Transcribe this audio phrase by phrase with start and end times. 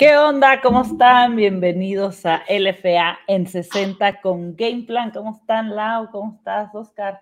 [0.00, 0.62] ¿Qué onda?
[0.62, 1.36] ¿Cómo están?
[1.36, 5.10] Bienvenidos a LFA en 60 con Game Plan.
[5.10, 6.10] ¿Cómo están, Lau?
[6.10, 7.20] ¿Cómo estás, Oscar?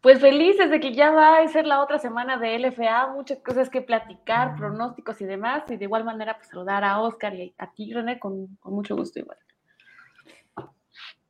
[0.00, 3.68] Pues felices de que ya va a ser la otra semana de LFA, muchas cosas
[3.68, 7.70] que platicar, pronósticos y demás, y de igual manera pues saludar a Oscar y a
[7.70, 9.36] ti, René, con, con mucho gusto igual.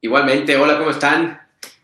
[0.01, 1.41] Igualmente, hola, ¿cómo están?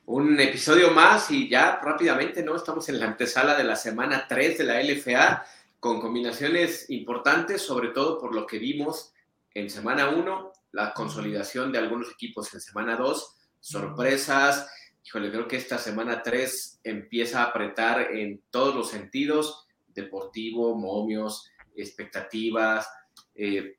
[0.07, 2.55] Un episodio más y ya rápidamente, ¿no?
[2.55, 5.45] Estamos en la antesala de la semana 3 de la LFA
[5.83, 9.13] con combinaciones importantes, sobre todo por lo que vimos
[9.53, 14.73] en semana 1, la consolidación de algunos equipos en semana 2, sorpresas.
[15.05, 21.51] Híjole, creo que esta semana 3 empieza a apretar en todos los sentidos, deportivo, momios,
[21.75, 22.89] expectativas.
[23.35, 23.79] Eh,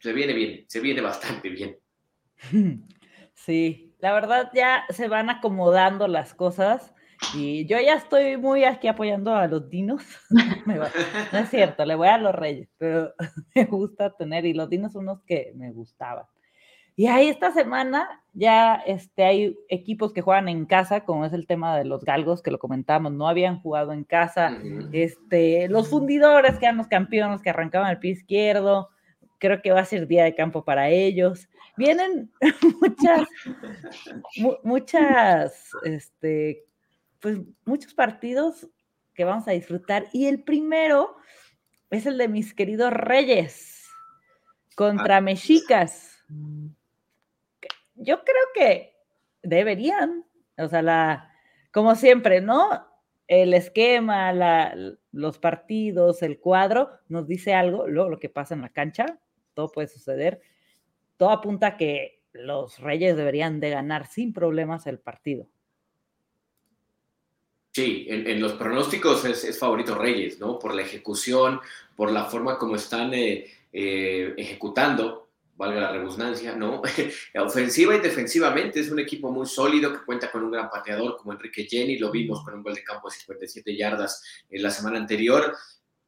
[0.00, 1.78] se viene bien, se viene bastante bien.
[3.34, 6.92] Sí, la verdad ya se van acomodando las cosas.
[7.34, 10.02] Y yo ya estoy muy aquí apoyando a los dinos.
[11.32, 13.12] no es cierto, le voy a los reyes, pero
[13.54, 16.24] me gusta tener, y los dinos son unos que me gustaban.
[16.96, 21.46] Y ahí esta semana ya este, hay equipos que juegan en casa, como es el
[21.46, 24.58] tema de los galgos, que lo comentamos, no habían jugado en casa.
[24.92, 28.88] este, los fundidores, que eran los campeones que arrancaban el pie izquierdo,
[29.38, 31.48] creo que va a ser día de campo para ellos.
[31.76, 32.32] Vienen
[32.80, 33.28] muchas,
[34.64, 36.64] muchas este,
[37.20, 38.68] pues muchos partidos
[39.14, 40.06] que vamos a disfrutar.
[40.12, 41.16] Y el primero
[41.90, 43.88] es el de mis queridos Reyes
[44.76, 45.20] contra ah.
[45.20, 46.24] Mexicas.
[47.94, 48.94] Yo creo que
[49.42, 50.24] deberían,
[50.56, 51.32] o sea, la,
[51.72, 52.86] como siempre, ¿no?
[53.26, 54.74] El esquema, la,
[55.12, 59.18] los partidos, el cuadro nos dice algo, luego lo que pasa en la cancha,
[59.54, 60.40] todo puede suceder.
[61.16, 65.48] Todo apunta a que los Reyes deberían de ganar sin problemas el partido.
[67.72, 70.58] Sí, en, los pronósticos es, favorito Reyes, ¿no?
[70.58, 71.60] Por la ejecución,
[71.94, 76.82] por la forma como están eh, eh, ejecutando, valga la redundancia, ¿no?
[77.34, 81.32] Ofensiva y defensivamente es un equipo muy sólido que cuenta con un gran pateador como
[81.32, 84.98] Enrique Jenny, lo vimos con un gol de campo de 57 yardas en la semana
[84.98, 85.54] anterior,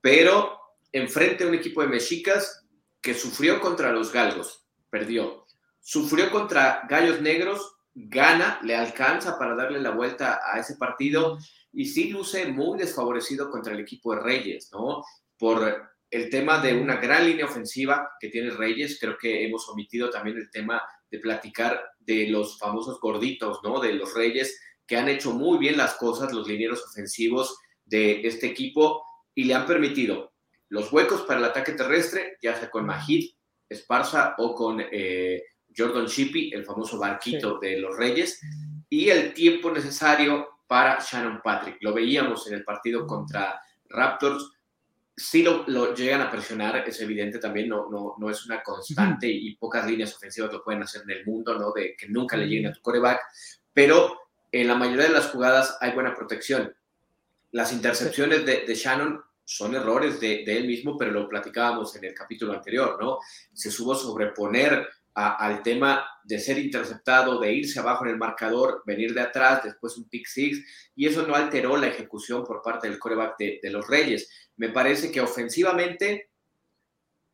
[0.00, 0.58] pero
[0.92, 2.64] enfrente a un equipo de mexicas
[3.00, 5.46] que sufrió contra los galgos, perdió.
[5.80, 11.38] Sufrió contra gallos negros, gana, le alcanza para darle la vuelta a ese partido
[11.72, 15.04] y sí luce muy desfavorecido contra el equipo de Reyes, ¿no?
[15.38, 20.10] Por el tema de una gran línea ofensiva que tiene Reyes, creo que hemos omitido
[20.10, 23.80] también el tema de platicar de los famosos gorditos, ¿no?
[23.80, 28.46] De los Reyes, que han hecho muy bien las cosas, los linieros ofensivos de este
[28.46, 30.32] equipo, y le han permitido
[30.68, 33.30] los huecos para el ataque terrestre, ya sea con Majid,
[33.68, 35.42] Esparza o con eh,
[35.76, 38.40] Jordan Shippey, el famoso barquito de los Reyes,
[38.88, 41.78] y el tiempo necesario para Shannon Patrick.
[41.80, 44.52] Lo veíamos en el partido contra Raptors.
[45.16, 49.56] Si lo, llegan a presionar, es evidente también, no, no, no es una constante y
[49.56, 51.72] pocas líneas ofensivas lo pueden hacer en el mundo, ¿no?
[51.72, 53.20] De que nunca le lleguen a tu coreback,
[53.72, 54.18] pero
[54.52, 56.74] en la mayoría de las jugadas hay buena protección.
[57.52, 62.04] Las intercepciones de, de Shannon son errores de, de, él mismo, pero lo platicábamos en
[62.04, 63.18] el capítulo anterior, ¿no?
[63.52, 69.12] Se supo sobreponer al tema de ser interceptado, de irse abajo en el marcador, venir
[69.12, 72.98] de atrás, después un pick six, y eso no alteró la ejecución por parte del
[72.98, 74.30] coreback de, los Reyes.
[74.56, 76.30] Me parece que ofensivamente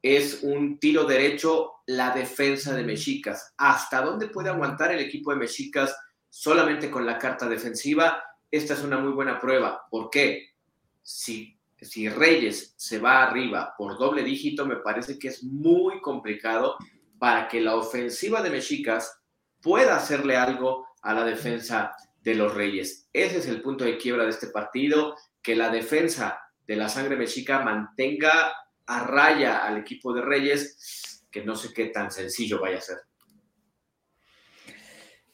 [0.02, 3.52] es un tiro derecho la defensa de Mexicas.
[3.56, 5.96] ¿Hasta dónde puede aguantar el equipo de Mexicas
[6.30, 8.22] solamente con la carta defensiva?
[8.50, 9.86] Esta es una muy buena prueba.
[9.90, 10.54] ¿Por qué?
[11.02, 16.76] Si, si Reyes se va arriba por doble dígito, me parece que es muy complicado
[17.18, 19.22] para que la ofensiva de Mexicas
[19.62, 23.08] pueda hacerle algo a la defensa de los Reyes.
[23.12, 27.16] Ese es el punto de quiebra de este partido, que la defensa de la sangre
[27.16, 28.52] mexica mantenga
[28.86, 32.98] a raya al equipo de Reyes, que no sé qué tan sencillo vaya a ser.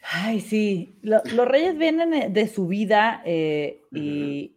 [0.02, 4.56] Ay, sí, los Reyes vienen de su vida eh, y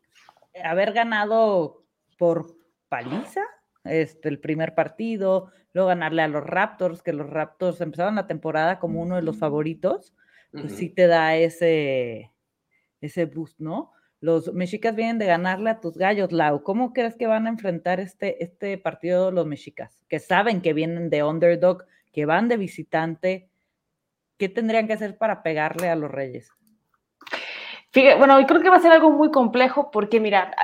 [0.63, 1.86] haber ganado
[2.18, 2.57] por
[2.89, 3.42] paliza
[3.83, 8.80] este, el primer partido, luego ganarle a los Raptors, que los Raptors empezaron la temporada
[8.80, 10.13] como uno de los favoritos,
[10.54, 12.31] pues sí te da ese,
[13.01, 13.92] ese boost, ¿no?
[14.22, 16.63] Los mexicas vienen de ganarle a tus gallos, Lau.
[16.63, 20.00] ¿Cómo crees que van a enfrentar este, este partido los mexicas?
[20.07, 21.83] Que saben que vienen de underdog,
[22.13, 23.50] que van de visitante.
[24.38, 26.54] ¿Qué tendrían que hacer para pegarle a los Reyes?
[27.92, 30.56] Fíjate, bueno, y creo que va a ser algo muy complejo porque, mira,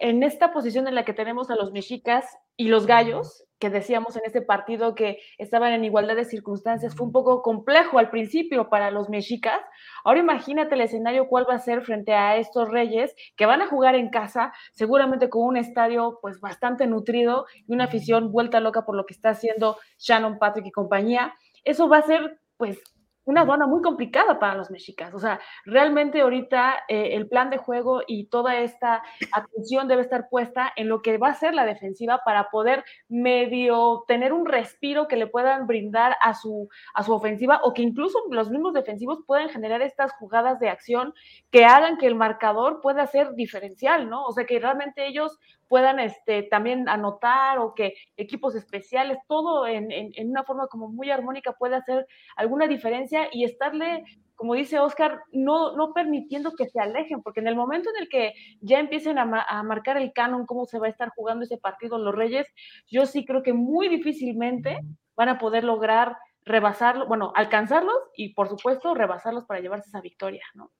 [0.00, 4.16] en esta posición en la que tenemos a los mexicas y los gallos, que decíamos
[4.16, 8.68] en este partido que estaban en igualdad de circunstancias, fue un poco complejo al principio
[8.68, 9.60] para los mexicas.
[10.04, 13.66] Ahora imagínate el escenario cuál va a ser frente a estos Reyes que van a
[13.66, 18.84] jugar en casa, seguramente con un estadio pues bastante nutrido y una afición vuelta loca
[18.84, 21.34] por lo que está haciendo Shannon Patrick y compañía.
[21.64, 22.82] Eso va a ser pues
[23.28, 25.12] una aduana muy complicada para los mexicas.
[25.12, 29.02] O sea, realmente ahorita eh, el plan de juego y toda esta
[29.32, 34.04] atención debe estar puesta en lo que va a ser la defensiva para poder medio
[34.08, 38.18] tener un respiro que le puedan brindar a su, a su ofensiva o que incluso
[38.30, 41.12] los mismos defensivos puedan generar estas jugadas de acción
[41.50, 44.24] que hagan que el marcador pueda ser diferencial, ¿no?
[44.24, 45.38] O sea, que realmente ellos
[45.68, 51.10] puedan este, también anotar o que equipos especiales, todo en, en, una forma como muy
[51.10, 52.06] armónica puede hacer
[52.36, 54.04] alguna diferencia y estarle,
[54.34, 58.08] como dice Oscar, no, no permitiendo que se alejen, porque en el momento en el
[58.08, 61.58] que ya empiecen a, a marcar el canon, cómo se va a estar jugando ese
[61.58, 62.46] partido los Reyes,
[62.90, 64.78] yo sí creo que muy difícilmente
[65.16, 66.16] van a poder lograr
[66.48, 70.72] rebasarlo, bueno, alcanzarlos y por supuesto rebasarlos para llevarse esa victoria, ¿no?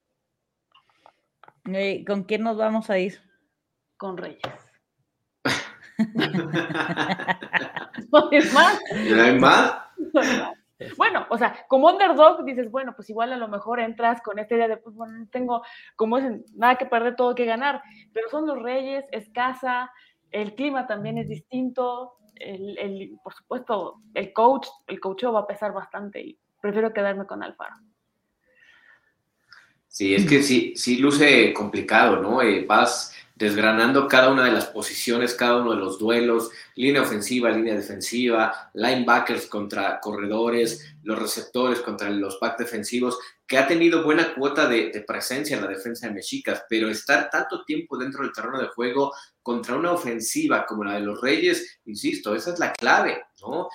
[2.06, 3.20] ¿Con quién nos vamos a ir?
[3.98, 4.67] Con Reyes.
[8.10, 8.80] ¿No hay más?
[9.10, 9.72] ¿No hay más?
[10.96, 14.54] Bueno, o sea, como underdog dices, bueno, pues igual a lo mejor entras con esta
[14.54, 15.64] idea de, pues bueno, no tengo,
[15.96, 19.90] como dicen, nada que perder, todo que ganar, pero son los reyes, es casa,
[20.30, 25.46] el clima también es distinto, el, el, por supuesto, el coach, el coach va a
[25.48, 27.74] pesar bastante y prefiero quedarme con Alfaro.
[29.88, 32.40] Sí, es que sí, sí luce complicado, ¿no?
[32.40, 37.50] Eh, vas desgranando cada una de las posiciones, cada uno de los duelos, línea ofensiva,
[37.50, 44.34] línea defensiva, linebackers contra corredores, los receptores contra los back defensivos, que ha tenido buena
[44.34, 48.60] cuota de, presencia en la defensa de Mexicas, pero estar tanto tiempo dentro del terreno
[48.60, 53.22] de juego contra una ofensiva como la de los Reyes, insisto, esa es la clave,
[53.40, 53.68] ¿no?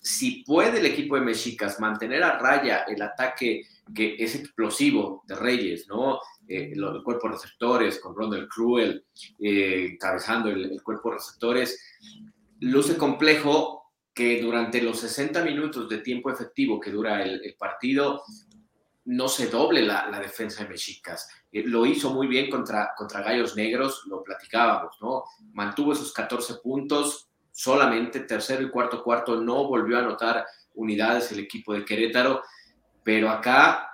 [0.00, 3.62] Si puede el equipo de Mexicas mantener a raya el ataque
[3.94, 6.20] que es explosivo de Reyes, ¿no?
[6.48, 9.04] Eh, los cuerpos receptores, con Ronald Cruel
[9.38, 11.78] eh, encabezando el, cuerpo receptores,
[12.60, 18.22] luce complejo que durante los 60 minutos de tiempo efectivo que dura el, partido
[19.04, 21.28] no se doble la, defensa de Mexicas.
[21.52, 25.24] Eh, lo hizo muy bien contra, contra Gallos Negros, lo platicábamos, ¿no?
[25.52, 31.40] Mantuvo esos 14 puntos, solamente tercero y cuarto cuarto no volvió a anotar unidades el
[31.40, 32.42] equipo de Querétaro,
[33.04, 33.87] pero acá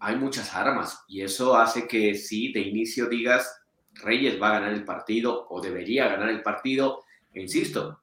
[0.00, 3.62] hay muchas armas y eso hace que si de inicio digas
[3.94, 8.02] Reyes va a ganar el partido o debería ganar el partido, e insisto,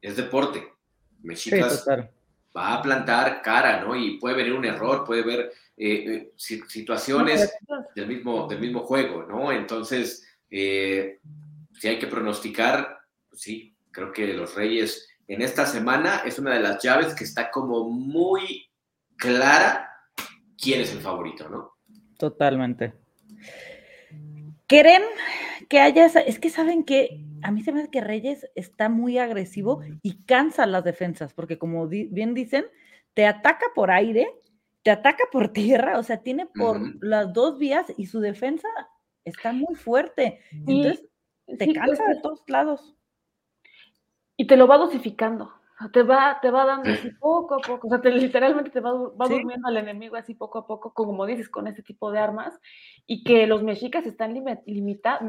[0.00, 0.72] es deporte.
[1.22, 1.86] Mexicas
[2.56, 3.96] va a plantar cara, ¿no?
[3.96, 7.52] Y puede venir un error, puede haber eh, eh, situaciones
[7.94, 9.50] del mismo, del mismo juego, ¿no?
[9.50, 11.18] Entonces, eh,
[11.72, 16.54] si hay que pronosticar, pues sí, creo que los Reyes en esta semana es una
[16.54, 18.70] de las llaves que está como muy
[19.16, 19.93] clara
[20.64, 21.74] quién es el favorito, ¿no?
[22.18, 22.94] Totalmente.
[24.66, 25.02] ¿Quieren
[25.68, 29.18] que haya Es que saben que a mí se me hace que Reyes está muy
[29.18, 32.64] agresivo y cansa las defensas, porque como bien dicen,
[33.12, 34.26] te ataca por aire,
[34.82, 38.68] te ataca por tierra, o sea, tiene por las dos vías y su defensa
[39.24, 40.40] está muy fuerte.
[40.50, 41.04] Entonces,
[41.58, 42.96] te cansa de todos lados.
[44.36, 45.52] Y te lo va dosificando
[45.92, 49.26] te va, te va dando así poco a poco, o sea, literalmente te va, va
[49.28, 52.60] durmiendo al enemigo así poco a poco, como dices, con este tipo de armas,
[53.06, 54.34] y que los mexicas están,
[54.66, 55.20] limita,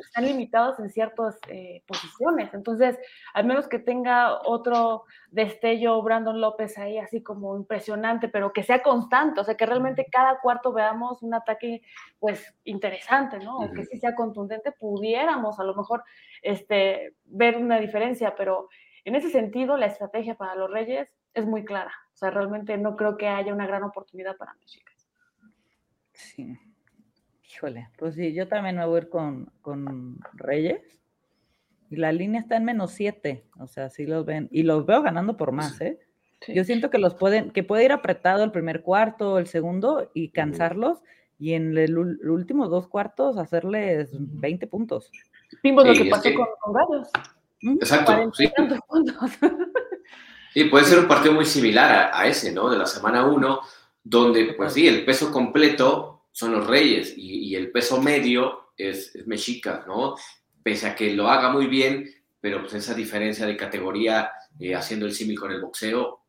[0.00, 2.54] están limitados en ciertas eh, posiciones.
[2.54, 2.98] Entonces,
[3.34, 8.82] al menos que tenga otro destello Brandon López ahí, así como impresionante, pero que sea
[8.82, 11.82] constante, o sea, que realmente cada cuarto veamos un ataque,
[12.20, 13.58] pues, interesante, ¿no?
[13.58, 16.04] O que sí sea contundente, pudiéramos a lo mejor
[16.40, 18.68] este, ver una diferencia, pero
[19.08, 21.92] en ese sentido, la estrategia para los Reyes es muy clara.
[22.12, 24.92] O sea, realmente no creo que haya una gran oportunidad para México.
[26.12, 26.58] Sí.
[27.50, 30.82] Híjole, pues sí, yo también me voy a ir con, Reyes.
[31.90, 33.46] Y la línea está en menos siete.
[33.58, 34.48] O sea, sí los ven.
[34.52, 35.98] Y los veo ganando por más, ¿eh?
[36.46, 40.28] Yo siento que los pueden, que puede ir apretado el primer cuarto, el segundo, y
[40.28, 41.02] cansarlos,
[41.38, 45.10] y en los últimos dos cuartos hacerles 20 puntos.
[45.62, 46.72] Vimos lo que pasó con, con
[47.60, 48.50] Exacto, sí.
[50.54, 52.70] Sí, puede ser un partido muy similar a, ese, ¿no?
[52.70, 53.60] De la semana 1,
[54.02, 59.26] donde, pues sí, el peso completo son los Reyes y, el peso medio es, es,
[59.26, 60.16] Mexica, ¿no?
[60.62, 62.08] Pese a que lo haga muy bien,
[62.40, 66.24] pero pues esa diferencia de categoría eh, haciendo el símil con el boxeo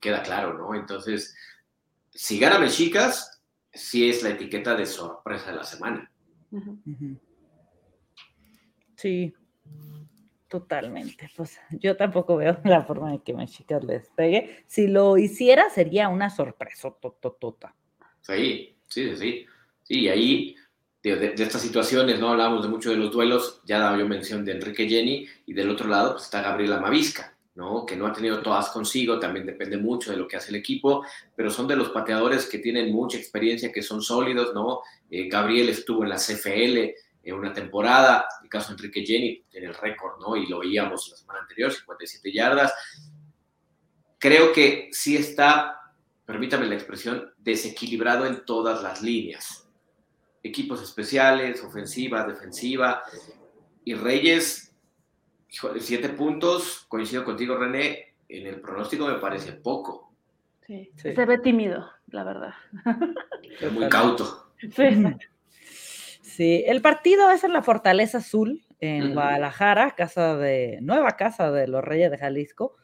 [0.00, 0.74] queda claro, ¿no?
[0.74, 1.36] Entonces,
[2.10, 6.10] si gana Mexicas, sí es la etiqueta de sorpresa de la semana.
[8.96, 9.34] Sí,
[10.48, 11.30] Totalmente.
[11.36, 14.64] Pues yo tampoco veo la forma de que México les pegue.
[14.66, 17.74] Si lo hiciera, sería una sorpresa tototota.
[18.22, 19.46] Sí, sí, sí.
[19.82, 20.56] Sí, ahí
[21.02, 24.52] de, estas situaciones, no hablamos de mucho de los duelos, ya daba yo mención de
[24.52, 27.86] Enrique Jenny, y del otro lado pues, está Gabriela Mavisca, ¿no?
[27.86, 31.04] que no ha tenido todas consigo, también depende mucho de lo que hace el equipo,
[31.34, 34.80] pero son de los pateadores que tienen mucha experiencia, que son sólidos, ¿no?
[35.10, 39.44] Eh, Gabriel estuvo en la CFL en una temporada, en el caso de Enrique Jenny
[39.50, 40.36] tiene el récord, ¿no?
[40.36, 42.72] Y lo veíamos la semana anterior, 57 yardas.
[44.18, 45.92] Creo que sí está,
[46.24, 49.68] permítame la expresión, desequilibrado en todas las líneas
[50.42, 53.02] equipos especiales, ofensiva, defensiva.
[53.84, 54.74] Y Reyes,
[55.78, 60.12] siete puntos, coincido contigo, René, en el pronóstico me parece poco.
[60.66, 62.54] Sí, se ve tímido, la verdad.
[63.72, 64.52] muy cauto.
[64.58, 65.04] Sí.
[66.28, 71.66] Sí, el partido es en la Fortaleza Azul, en Guadalajara, casa de, nueva casa de
[71.66, 72.76] los Reyes de Jalisco.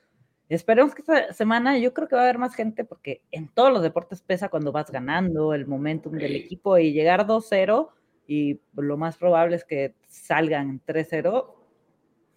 [0.48, 3.72] Esperemos que esta semana yo creo que va a haber más gente porque en todos
[3.72, 7.88] los deportes pesa cuando vas ganando el momentum del equipo y llegar 2-0
[8.26, 11.54] y lo más probable es que salgan 3-0,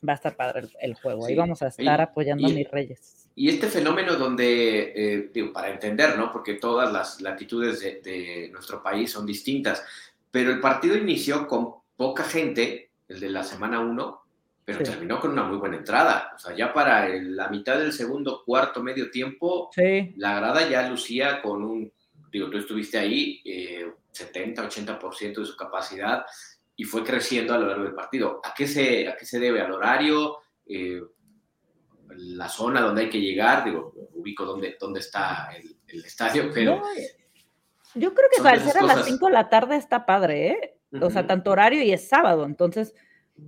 [0.07, 1.25] va a estar padre el, juego.
[1.25, 3.29] Ahí vamos a estar apoyando a mis reyes.
[3.35, 6.31] Y este fenómeno donde, eh, digo, para entender, ¿no?
[6.31, 9.83] Porque todas las latitudes de, de nuestro país son distintas,
[10.37, 14.21] pero el partido inició con poca gente, el de la semana 1,
[14.63, 16.31] pero terminó con una muy buena entrada.
[16.35, 19.71] O sea, ya para la mitad del segundo, cuarto, medio tiempo,
[20.15, 21.91] la grada ya lucía con un,
[22.31, 23.41] digo, tú estuviste ahí,
[24.11, 26.23] 70, eh, 80% de su capacidad
[26.75, 28.39] y fue creciendo a lo largo del partido.
[28.43, 29.59] ¿A qué se, a qué se debe?
[29.61, 30.37] ¿Al horario?
[30.67, 31.01] Eh,
[32.15, 35.49] la zona donde hay que llegar, digo, ubico dónde, dónde está
[35.87, 36.83] el, estadio, pero...
[37.95, 40.79] yo creo que ser a las 5 de la tarde está padre, ¿eh?
[41.01, 42.93] O sea, tanto horario y es sábado, entonces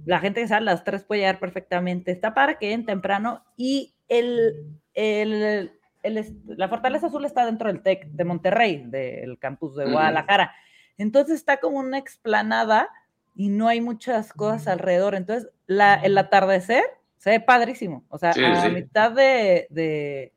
[0.06, 2.12] la gente que sale a las 3 puede llegar perfectamente.
[2.12, 5.72] Está para que lleguen temprano y el, el,
[6.04, 10.54] la Fortaleza Azul está dentro del TEC de Monterrey, del campus de Guadalajara.
[10.98, 12.90] Entonces está como una explanada
[13.36, 15.16] y no hay muchas cosas alrededor.
[15.16, 16.84] Entonces la, el atardecer
[17.18, 18.06] se ve padrísimo.
[18.10, 20.34] O sea, a mitad de, de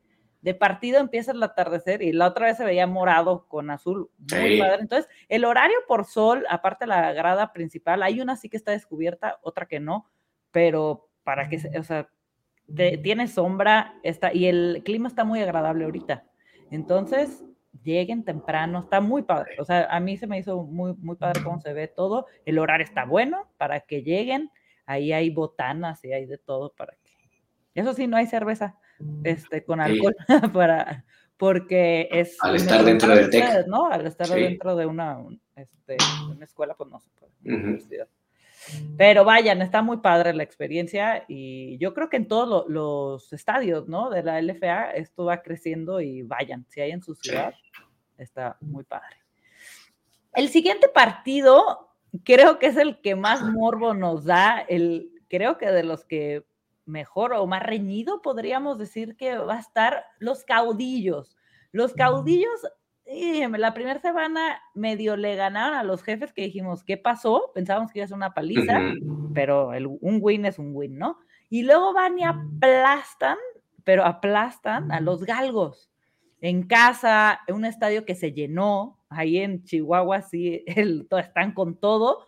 [0.53, 4.09] partido empieza el atardecer y la otra vez se veía morado con azul.
[4.17, 4.81] Muy padre.
[4.81, 8.71] Entonces, el horario por sol, aparte de la grada principal, hay una sí que está
[8.71, 10.09] descubierta, otra que no,
[10.51, 12.09] pero para que, o sea,
[12.75, 16.25] tiene sombra está, y el clima está muy agradable ahorita.
[16.71, 17.45] Entonces,
[17.81, 19.55] lleguen temprano, está muy padre.
[19.59, 22.27] O sea, a mí se me hizo muy, muy padre cómo se ve todo.
[22.45, 24.51] El horario está bueno para que lleguen.
[24.85, 27.13] Ahí hay botanas y hay de todo para que.
[27.75, 28.77] Eso sí, no hay cerveza
[29.23, 30.15] este, con alcohol
[30.53, 31.05] para,
[31.37, 32.37] porque es...
[32.41, 33.67] Al estar dentro del TEC.
[33.67, 33.87] ¿no?
[33.87, 35.19] Al estar dentro de una,
[35.55, 35.97] este,
[36.29, 38.07] una escuela, pues no se puede.
[38.97, 43.87] Pero vayan, está muy padre la experiencia y yo creo que en todos los estadios,
[43.87, 44.09] ¿no?
[44.09, 47.53] De la LFA esto va creciendo y vayan, si hay en su ciudad,
[48.17, 49.17] está muy padre.
[50.33, 51.89] El siguiente partido
[52.23, 56.45] creo que es el que más morbo nos da, el, creo que de los que
[56.85, 61.37] mejor o más reñido, podríamos decir que va a estar los caudillos.
[61.71, 62.61] Los caudillos,
[63.05, 67.51] la primera semana medio le ganaron a los jefes que dijimos, ¿qué pasó?
[67.53, 68.79] Pensábamos que iba a ser una paliza,
[69.33, 69.71] pero
[70.01, 71.19] un win es un win, ¿no?
[71.49, 73.37] Y luego van y aplastan,
[73.83, 75.91] pero aplastan a los galgos.
[76.41, 81.77] En casa, en un estadio que se llenó, ahí en Chihuahua, sí, el, están con
[81.77, 82.27] todo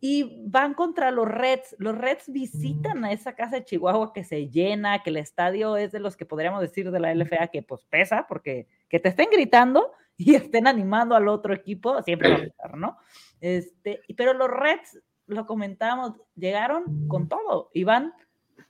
[0.00, 1.74] y van contra los Reds.
[1.78, 5.92] Los Reds visitan a esa casa de Chihuahua que se llena, que el estadio es
[5.92, 9.28] de los que podríamos decir de la LFA que pues pesa, porque que te estén
[9.30, 12.98] gritando y estén animando al otro equipo, siempre va a pesar, ¿no?
[13.40, 18.12] Este, pero los Reds, lo comentábamos, llegaron con todo, iban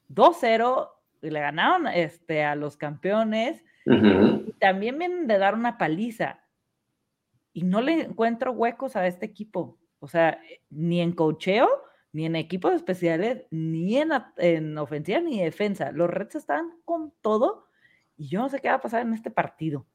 [0.09, 0.91] 2-0
[1.23, 3.63] y le ganaron este, a los campeones.
[3.85, 6.41] y también vienen de dar una paliza.
[7.53, 9.79] Y no le encuentro huecos a este equipo.
[10.01, 11.69] O sea, ni en cocheo,
[12.13, 15.93] ni en equipos especiales, ni en, en ofensiva, ni defensa.
[15.93, 17.67] Los Reds están con todo
[18.17, 19.87] y yo no sé qué va a pasar en este partido.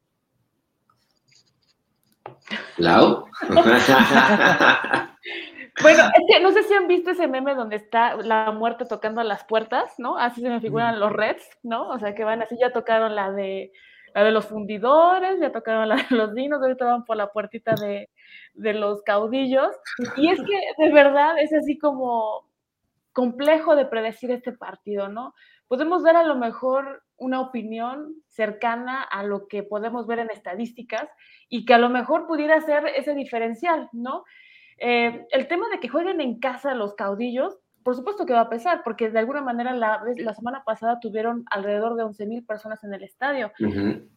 [2.77, 3.25] ¿Lau?
[5.81, 9.21] bueno, es que no sé si han visto ese meme donde está la muerte tocando
[9.21, 10.17] a las puertas, ¿no?
[10.17, 11.89] Así se me figuran los Reds, ¿no?
[11.89, 13.71] O sea, que van así, ya tocaron la de
[14.13, 17.75] la de los fundidores, ya tocaron la de los dinos, ahorita van por la puertita
[17.75, 18.09] de,
[18.53, 19.71] de los caudillos.
[20.17, 22.45] Y es que de verdad es así como
[23.13, 25.33] complejo de predecir este partido, ¿no?
[25.67, 31.07] Podemos dar a lo mejor una opinión cercana a lo que podemos ver en estadísticas
[31.49, 34.23] y que a lo mejor pudiera ser ese diferencial, ¿no?
[34.77, 38.49] Eh, el tema de que jueguen en casa los caudillos, por supuesto que va a
[38.49, 42.83] pesar, porque de alguna manera la, la semana pasada tuvieron alrededor de 11 mil personas
[42.83, 43.51] en el estadio.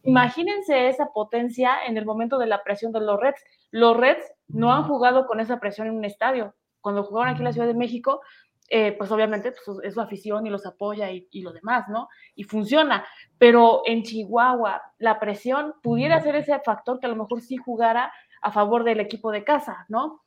[0.03, 3.43] Imagínense esa potencia en el momento de la presión de los Reds.
[3.71, 6.53] Los Reds no han jugado con esa presión en un estadio.
[6.81, 8.21] Cuando jugaron aquí en la Ciudad de México,
[8.69, 12.07] eh, pues obviamente pues, es su afición y los apoya y, y, lo demás, ¿no?
[12.35, 13.05] Y funciona.
[13.37, 18.11] Pero en Chihuahua, la presión pudiera ser ese factor que a lo mejor sí jugara
[18.41, 20.21] a favor del equipo de casa, ¿no?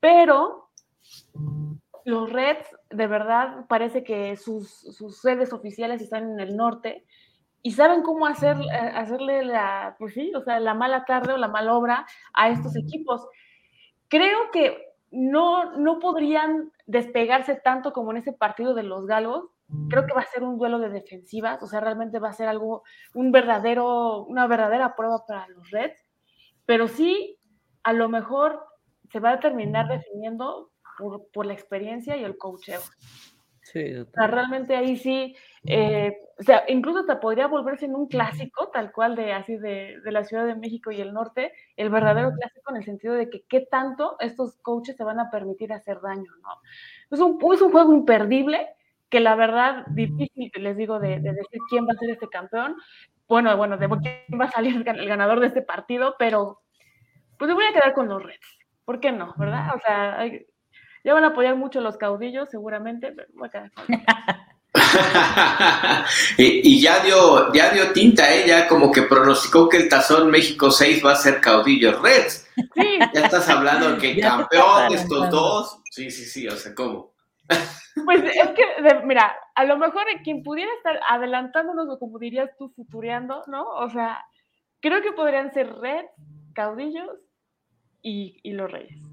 [0.00, 0.70] Pero
[2.04, 7.04] los Reds, de verdad, parece que sus, sus sedes oficiales están en el norte
[7.62, 11.36] y saben cómo hacer, eh, hacerle la, pues sí, o sea, la mala tarde o
[11.36, 13.26] la mala obra a estos equipos.
[14.08, 14.76] Creo que
[15.12, 19.44] no, no podrían despegarse tanto como en ese partido de los Galos.
[19.88, 22.46] Creo que va a ser un duelo de defensivas, o sea, realmente va a ser
[22.46, 22.82] algo,
[23.14, 26.04] un verdadero, una verdadera prueba para los Reds,
[26.66, 27.38] pero sí,
[27.82, 28.62] a lo mejor
[29.10, 32.80] se va a terminar definiendo por, la experiencia y el coacheo.
[33.62, 38.08] Sí, o sea, realmente ahí sí, eh, o sea, incluso hasta podría volverse en un
[38.08, 41.88] clásico, tal cual de así de, de, la Ciudad de México y el norte, el
[41.88, 45.72] verdadero clásico en el sentido de que qué tanto estos coaches se van a permitir
[45.72, 46.50] hacer daño, ¿no?
[47.10, 48.68] Es un, es un juego imperdible
[49.08, 52.76] que la verdad difícil, les digo, de, de, decir quién va a ser este campeón.
[53.28, 56.62] Bueno, bueno, de quién va a salir el ganador de este partido, pero
[57.38, 58.58] pues me voy a quedar con los Reds.
[58.84, 59.34] ¿Por qué no?
[59.36, 59.74] ¿Verdad?
[59.74, 60.46] O sea, hay,
[61.04, 63.72] ya van a apoyar mucho los caudillos, seguramente, pero voy a quedar
[66.38, 68.68] y, ya dio, ya dio tinta, ella ¿eh?
[68.68, 72.48] como que pronosticó que el Tazón México 6 va a ser caudillos Reds.
[72.56, 72.98] Sí.
[73.12, 75.82] Ya estás hablando que campeón de estos dos.
[75.90, 77.12] Sí, sí, sí, o sea, ¿cómo?
[78.06, 78.64] Pues es que,
[79.04, 83.68] mira, a lo mejor quien pudiera estar adelantándonos o como dirías tú, futureando, ¿no?
[83.68, 84.24] O sea,
[84.80, 86.10] creo que podrían ser Reds,
[86.54, 87.10] caudillos
[88.00, 89.11] y, y los Reyes.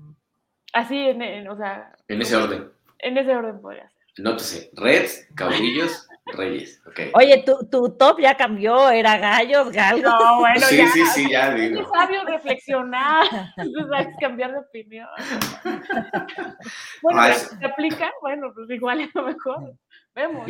[0.74, 1.92] Así, en, o sea.
[2.08, 2.72] En ese orden.
[3.00, 4.00] En ese orden podría ser.
[4.20, 6.08] Nótese, Reds, Caudillos,
[6.38, 6.82] Reyes.
[6.88, 7.12] Okay.
[7.14, 10.04] Oye, tu, tu, top ya cambió, era gallos, galgos.
[10.04, 10.88] No, bueno, sí, ya.
[10.90, 11.82] Sí, sí, ya digo.
[11.82, 15.08] Es sabio reflexionar, que cambiar de opinión.
[17.02, 18.12] Bueno, ah, ¿se aplica?
[18.22, 19.74] Bueno, pues igual a lo mejor.
[20.16, 20.46] Vemos.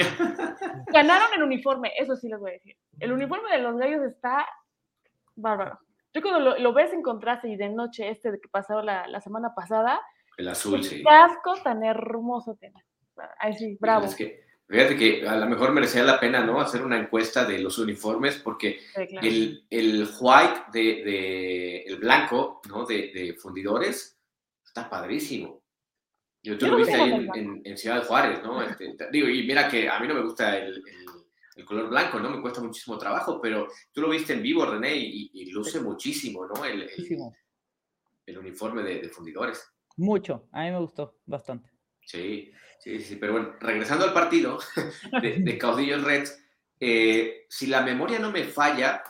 [0.87, 2.75] Ganaron el uniforme, eso sí les voy a decir.
[2.99, 4.47] El uniforme de los gallos está
[5.35, 5.79] bárbaro.
[6.13, 9.21] Yo cuando lo, ves en contraste y de noche este de que pasó la, la
[9.21, 10.01] semana pasada,
[10.37, 11.03] el azul, sí.
[11.03, 12.83] casco tan hermoso tiene.
[13.39, 14.05] Ay, sí, bravo.
[14.05, 16.61] Es que, fíjate que a lo mejor merecía la pena, ¿no?
[16.61, 22.85] Hacer una encuesta de los uniformes, porque el, el, white de, de, el blanco, ¿no?
[22.85, 24.17] De, de fundidores,
[24.65, 25.61] está padrísimo.
[26.41, 28.63] Yo, tú lo viste ahí en, en, Ciudad Juárez, ¿no?
[28.63, 31.08] Este, digo, y mira que a mí no me gusta el el
[31.65, 32.29] color blanco, ¿no?
[32.29, 36.63] Me cuesta muchísimo trabajo, pero tú lo viste en vivo, René, y, luce muchísimo, ¿no?
[36.65, 36.89] El,
[38.25, 39.71] el, uniforme de, fundidores.
[39.97, 41.71] Mucho, a mí me gustó bastante.
[42.05, 44.59] Sí, sí, sí, pero bueno, regresando al partido
[45.21, 46.39] de, de Caudillos Reds,
[46.79, 49.03] eh, si la memoria no me falla,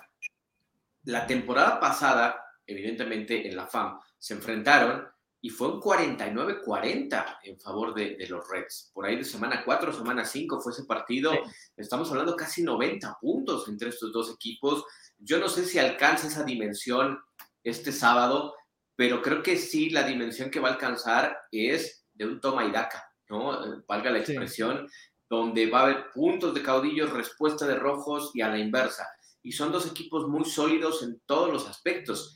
[1.04, 5.08] la temporada pasada, evidentemente en la FAM, se enfrentaron
[5.42, 8.92] y fue un 49-40 en favor de, de, los Reds.
[8.94, 11.32] Por ahí de semana 4, semana 5 fue ese partido.
[11.78, 14.84] Estamos hablando casi 90 puntos entre estos dos equipos.
[15.18, 17.20] Yo no sé si alcanza esa dimensión
[17.64, 18.54] este sábado,
[18.96, 22.72] pero creo que sí la dimensión que va a alcanzar es de un toma y
[22.72, 23.84] daca, ¿no?
[23.88, 24.90] Valga la expresión,
[25.30, 29.08] donde va a haber puntos de caudillos, respuesta de rojos y a la inversa.
[29.42, 32.36] Y son dos equipos muy sólidos en todos los aspectos.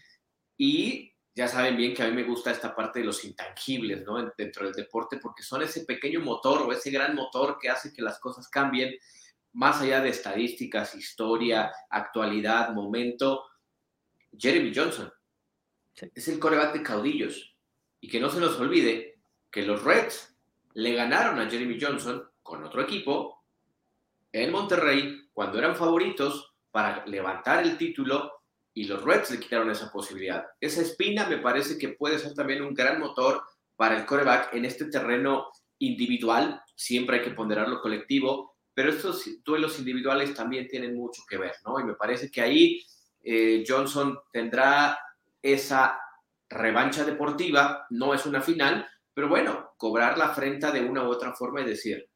[0.57, 4.31] Y ya saben bien que a mí me gusta esta parte de los intangibles, ¿no?
[4.37, 8.03] Dentro del deporte, porque son ese pequeño motor o ese gran motor que hace que
[8.03, 8.95] las cosas cambien,
[9.53, 13.45] más allá de estadísticas, historia, actualidad, momento.
[14.37, 15.11] Jeremy Johnson
[15.95, 17.55] es el coreback de caudillos.
[17.99, 19.19] Y que no se nos olvide
[19.49, 20.35] que los Reds
[20.73, 23.45] le ganaron a Jeremy Johnson con otro equipo
[24.31, 28.42] en Monterrey cuando eran favoritos para levantar el título
[28.73, 30.45] y los Reds le quitaron esa posibilidad.
[30.59, 33.43] Esa espina me parece que puede ser también un gran motor
[33.75, 36.61] para el coreback en este terreno individual.
[36.75, 41.53] Siempre hay que ponderar lo colectivo, pero estos duelos individuales también tienen mucho que ver,
[41.65, 41.79] ¿no?
[41.79, 42.83] Y me parece que ahí
[43.23, 44.97] eh, Johnson tendrá
[45.41, 45.99] esa
[46.49, 51.33] revancha deportiva, no es una final, pero bueno, cobrar la afrenta de una u otra
[51.33, 52.07] forma y decir,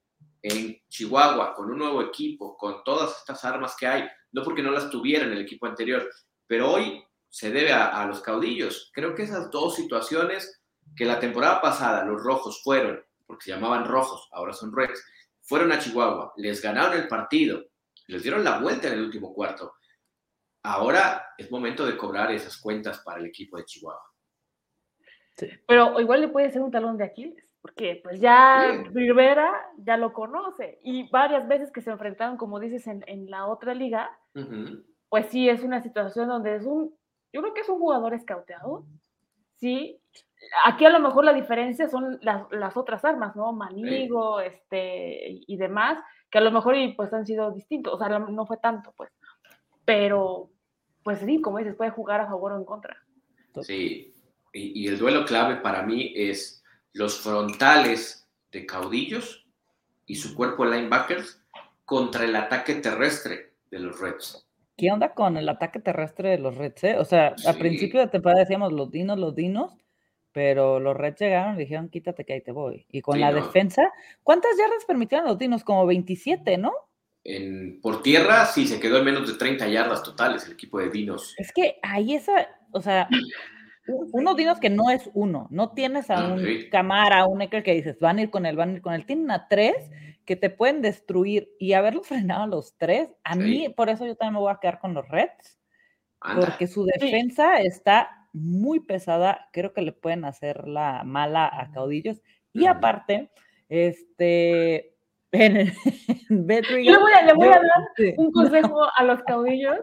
[0.42, 4.72] en Chihuahua, con un nuevo equipo, con todas estas armas que hay, no porque no
[4.72, 6.08] las tuviera en el equipo anterior,
[6.48, 8.90] pero hoy se debe a, los caudillos.
[8.94, 10.64] Creo que esas dos situaciones
[10.96, 15.06] que la temporada pasada los rojos fueron, porque se llamaban rojos, ahora son reds,
[15.42, 17.64] fueron a Chihuahua, les ganaron el partido,
[18.08, 19.74] les dieron la vuelta en el último cuarto.
[20.64, 24.02] Ahora es momento de cobrar esas cuentas para el equipo de Chihuahua.
[25.68, 27.44] Pero igual le puede ser un talón de Aquiles.
[27.62, 32.88] porque pues ya Rivera ya lo conoce y varias veces que se enfrentaron, como dices,
[32.88, 34.18] en, en la otra liga,
[35.10, 36.94] pues sí es una situación donde es un,
[37.32, 38.86] yo creo que es un jugador escauteado,
[39.56, 40.00] sí.
[40.66, 43.54] Aquí a lo mejor la diferencia son las, las otras armas, ¿no?
[43.54, 48.20] Manigo, este, y demás, que a lo mejor y, pues han sido distintos, o sea,
[48.20, 49.12] no fue tanto, pues.
[49.84, 50.52] Pero,
[51.04, 52.98] pues sí, como dices, puede jugar a favor o en contra.
[53.62, 54.14] Sí,
[54.54, 59.48] y, y el duelo clave para mí es los frontales de caudillos
[60.06, 61.42] y su cuerpo de linebackers
[61.86, 64.47] contra el ataque terrestre de los Reds.
[64.78, 66.84] ¿Qué onda con el ataque terrestre de los Reds?
[66.84, 66.98] Eh?
[67.00, 69.74] O sea, al principio de temporada decíamos los dinos, los dinos,
[70.32, 72.86] pero los Reds llegaron y dijeron quítate que ahí te voy.
[72.92, 75.64] Y con la defensa, ¿cuántas yardas permitieron los dinos?
[75.64, 76.72] Como 27, ¿no?
[77.24, 80.92] En, por tierra sí se quedó en menos de 30 yardas totales el equipo de
[80.92, 81.34] dinos.
[81.40, 83.10] Es que ahí esa, o sea,
[83.88, 87.74] uno dinos que no es uno, no tienes a un Camara, a un Ecker que
[87.74, 89.90] dices, van a ir con él, van a ir con él, tienen a tres
[90.28, 94.16] que te pueden destruir y haberlo frenado a los tres, a mí por eso yo
[94.16, 95.58] también me voy a quedar con los Reds,
[96.36, 102.22] porque su defensa está muy pesada, creo que le pueden hacer la mala a caudillos.
[102.54, 103.32] Y aparte,
[103.68, 104.94] este...
[105.30, 105.56] En,
[106.30, 109.76] le voy a, le voy a dar un consejo a los caudillos,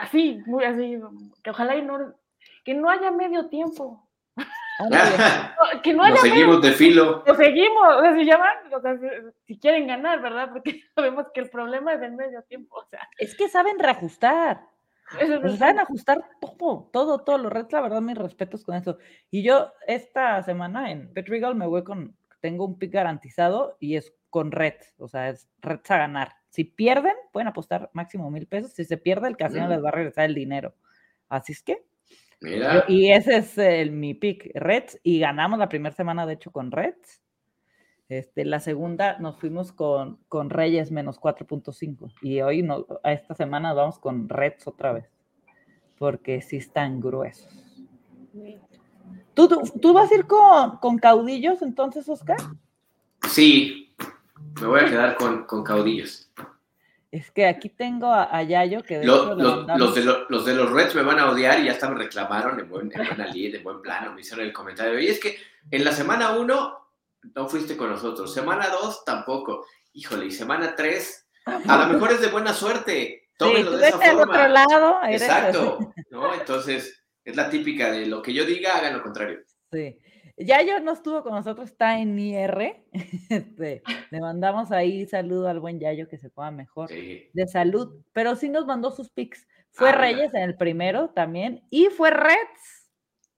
[0.00, 1.00] así, muy así,
[1.42, 2.14] que ojalá y no
[2.64, 4.08] que no haya medio tiempo.
[5.82, 7.22] que no haya Nos seguimos de filo.
[7.26, 8.98] Nos seguimos, o sea, si llaman, o sea,
[9.46, 10.50] si, quieren ganar, ¿verdad?
[10.52, 13.08] Porque sabemos que el problema es el medio tiempo, o sea.
[13.18, 14.62] Es que saben reajustar.
[15.58, 17.38] saben ajustar todo, todo, todo.
[17.38, 18.98] Los Reds, la verdad, mis respetos con eso.
[19.30, 24.14] Y yo esta semana en Petrigal me voy con, tengo un pick garantizado y es
[24.30, 26.32] con Reds, o sea, es Reds a ganar.
[26.48, 28.72] Si pierden, pueden apostar máximo mil pesos.
[28.72, 29.70] Si se pierde, el casino mm.
[29.70, 30.74] les va a regresar el dinero.
[31.28, 31.84] Así es que
[32.88, 36.70] y ese es el, mi pick, Reds, y ganamos la primera semana, de hecho, con
[36.70, 37.20] Reds.
[38.08, 43.34] Este, la segunda nos fuimos con, con Reyes menos 4.5 y hoy no, a esta
[43.34, 45.08] semana vamos con Reds otra vez,
[45.98, 47.48] porque sí están gruesos.
[49.32, 49.48] ¿Tú,
[49.80, 52.36] tú, vas a ir con, con, caudillos entonces, Oscar?
[53.28, 53.94] Sí,
[54.60, 56.30] me voy a quedar con, con caudillos.
[57.14, 58.98] Es que aquí tengo a, Yayo que...
[58.98, 61.96] De los, de los, de los Reds me van a odiar y ya hasta me
[61.96, 64.98] reclamaron en buen, en buena en buen plano, me hicieron el comentario.
[64.98, 65.38] Y es que
[65.70, 66.88] en la semana 1
[67.36, 69.64] no fuiste con nosotros, semana 2 tampoco.
[69.92, 73.28] Híjole, y semana 3 a lo mejor es de buena suerte.
[73.38, 74.22] Tómenlo sí, de esa forma.
[74.22, 75.00] otro lado.
[75.08, 75.92] Exacto.
[76.10, 76.34] ¿no?
[76.34, 79.38] Entonces, es la típica de lo que yo diga, hagan lo contrario.
[79.70, 79.96] Sí.
[80.36, 82.84] Yayo no estuvo con nosotros, está en IR.
[83.30, 88.36] Este, le mandamos ahí saludo al buen Yayo que se pueda mejor de salud, pero
[88.36, 89.46] sí nos mandó sus pics.
[89.70, 92.90] Fue ah, Reyes en el primero también y fue Reds.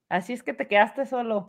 [0.09, 1.45] Así es que te quedaste solo.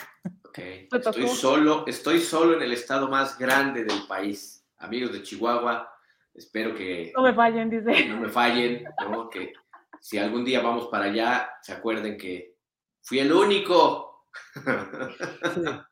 [0.54, 4.66] Estoy solo, estoy solo en el estado más grande del país.
[4.78, 5.92] Amigos de Chihuahua,
[6.34, 8.06] espero que no me fallen, dice.
[8.06, 8.84] No me fallen,
[9.30, 9.52] que
[10.00, 12.56] si algún día vamos para allá, se acuerden que
[13.02, 14.07] fui el único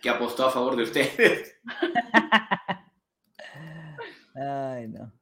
[0.00, 1.60] que apostó a favor de ustedes.
[4.34, 5.12] Ay, no.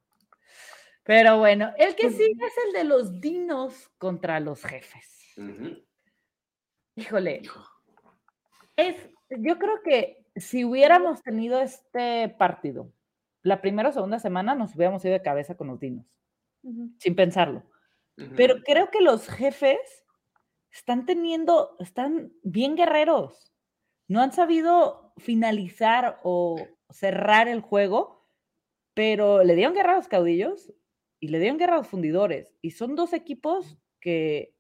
[1.05, 5.35] Pero bueno, el que pues sigue es el de los dinos contra los jefes.
[6.97, 7.43] Híjole.
[8.77, 8.97] Es,
[9.31, 12.93] yo creo que si hubiéramos tenido este partido,
[13.43, 16.05] la primera o segunda semana nos hubiéramos ido de cabeza con los dinos,
[16.99, 17.63] sin pensarlo.
[18.35, 20.06] Pero creo que los jefes
[20.77, 23.53] están teniendo, están bien guerreros.
[24.09, 26.57] No han sabido finalizar o
[26.91, 28.27] cerrar el juego,
[28.93, 30.73] pero le dieron guerra a los caudillos
[31.19, 32.55] y le dieron guerra a los fundidores.
[32.61, 34.55] Y son dos equipos que,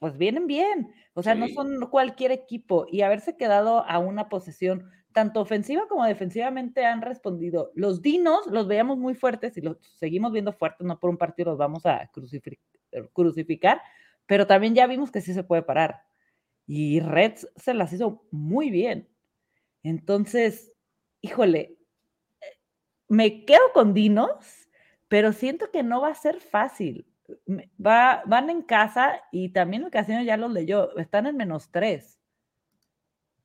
[0.00, 0.92] pues, vienen bien.
[1.14, 2.86] O sea, no son cualquier equipo.
[2.90, 7.70] Y haberse quedado a una posesión, tanto ofensiva como defensivamente, han respondido.
[7.74, 11.50] Los dinos los veíamos muy fuertes y los seguimos viendo fuertes, no por un partido
[11.50, 12.10] los vamos a
[13.12, 13.80] crucificar
[14.26, 16.02] pero también ya vimos que sí se puede parar.
[16.66, 19.08] Y Reds se las hizo muy bien.
[19.82, 20.72] Entonces,
[21.20, 21.76] híjole,
[23.08, 24.68] me quedo con Dinos,
[25.08, 27.06] pero siento que no va a ser fácil.
[27.84, 32.18] Va, van en casa y también el casino ya lo leyó, están en menos tres.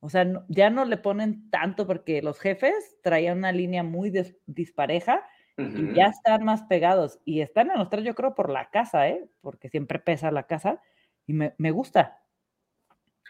[0.00, 4.10] O sea, ya no le ponen tanto porque los jefes traían una línea muy
[4.46, 5.26] dispareja
[5.60, 7.18] y ya están más pegados.
[7.24, 9.28] Y están en los tres, yo creo, por la casa, ¿eh?
[9.40, 10.80] Porque siempre pesa la casa.
[11.26, 12.20] Y me, me gusta.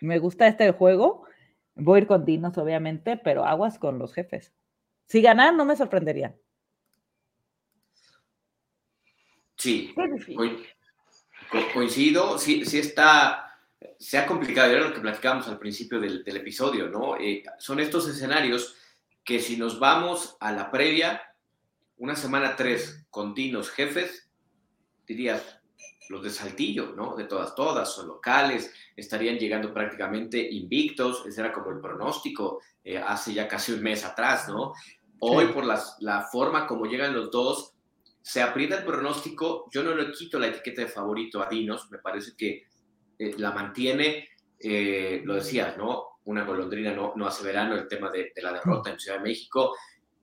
[0.00, 1.24] Me gusta este juego.
[1.74, 4.52] Voy a ir con Dinos, obviamente, pero aguas con los jefes.
[5.06, 6.36] Si ganan, no me sorprendería.
[9.56, 9.94] Sí,
[11.74, 12.38] coincido.
[12.38, 13.58] Sí, sí está.
[13.98, 17.16] se ha complicado, era lo que platicábamos al principio del, episodio, ¿no?
[17.18, 18.76] Eh, son estos escenarios
[19.22, 21.20] que si nos vamos a la previa,
[22.00, 24.28] una semana tres con dinos jefes,
[25.06, 25.60] dirías,
[26.08, 27.14] los de Saltillo, ¿no?
[27.14, 32.98] De todas, todas, son locales, estarían llegando prácticamente invictos, ese era como el pronóstico eh,
[32.98, 34.72] hace ya casi un mes atrás, ¿no?
[35.20, 37.74] Hoy, por la forma como llegan los dos,
[38.22, 39.68] se aprieta el pronóstico.
[39.70, 42.64] Yo no le quito la etiqueta de favorito a Dinos, me parece que
[43.18, 46.20] eh, la mantiene, eh, lo decías, ¿no?
[46.24, 49.74] Una golondrina no, no hace verano el tema de, la derrota en Ciudad de México,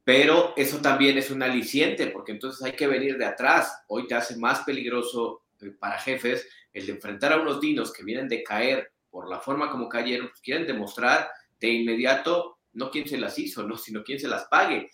[0.08, 3.84] pero eso también es un aliciente, porque entonces hay que venir de atrás.
[3.89, 8.06] Hoy te hace más peligroso eh, para jefes el de enfrentar a unos dinos que
[8.06, 13.06] vienen de caer por la forma como cayeron, pues quieren demostrar de inmediato no quién
[13.06, 14.89] se las hizo, no, sino quién se las pague.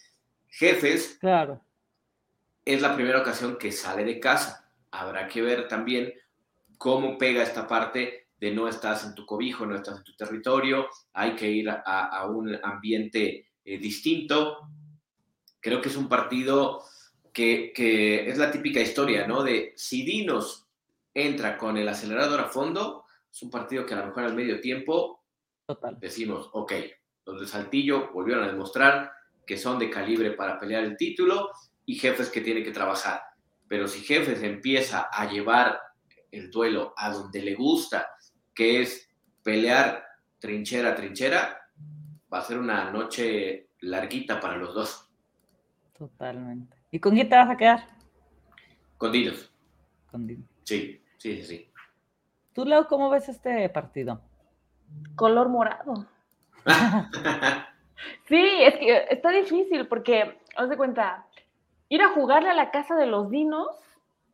[0.48, 1.62] Jefes claro
[2.66, 4.68] es la primera ocasión que sale de casa.
[4.90, 6.12] Habrá que ver también
[6.80, 10.88] cómo pega esta parte de no estás en tu cobijo, no estás en tu territorio,
[11.14, 14.70] hay que ir a, un ambiente eh, distinto.
[15.64, 16.84] Creo que es un partido
[17.32, 19.42] que, que, es la típica historia, ¿no?
[19.42, 20.68] De si Dinos
[21.14, 24.60] entra con el acelerador a fondo, es un partido que a lo mejor al medio
[24.60, 25.24] tiempo
[25.66, 25.98] Total.
[26.00, 26.74] decimos, ok,
[27.26, 29.12] los de Saltillo volvieron a demostrar
[29.46, 31.52] que son de calibre para pelear el título
[31.86, 33.22] y jefes que tiene que trabajar.
[33.68, 35.80] Pero si jefes empieza a llevar
[36.32, 38.10] el duelo a donde le gusta,
[38.54, 39.10] que es
[39.42, 40.06] pelear
[40.40, 41.58] trinchera a trinchera,
[42.32, 45.03] va a ser una noche larguita para los dos.
[45.98, 46.76] Totalmente.
[46.92, 47.88] ¿Y con quién te vas a quedar?
[48.98, 49.52] Con Dinos.
[50.12, 50.46] Con Dinos.
[50.64, 51.70] Sí, sí, sí.
[52.54, 54.22] ¿Tú, Leo, cómo ves este partido?
[55.16, 56.06] Color morado.
[58.28, 61.26] sí, es que está difícil porque, haz de cuenta,
[61.90, 63.68] ir a jugarle a la casa de los dinos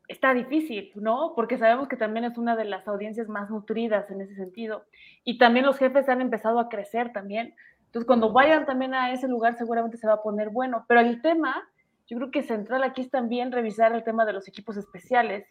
[0.10, 1.34] está difícil, ¿no?
[1.36, 4.86] Porque sabemos que también es una de las audiencias más nutridas en ese sentido.
[5.24, 7.56] Y también los jefes han empezado a crecer también.
[7.90, 10.86] Entonces, cuando vayan también a ese lugar, seguramente se va a poner bueno.
[10.88, 11.68] Pero el tema,
[12.08, 15.48] yo creo que central aquí es también revisar el tema de los equipos especiales.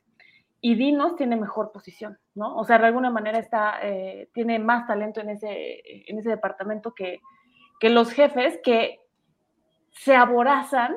[0.61, 2.57] Y Dinos tiene mejor posición, ¿no?
[2.57, 6.94] O sea, de alguna manera está, eh, tiene más talento en ese, en ese departamento
[6.94, 7.20] que,
[7.81, 9.01] que los jefes que
[9.90, 10.94] se aborazan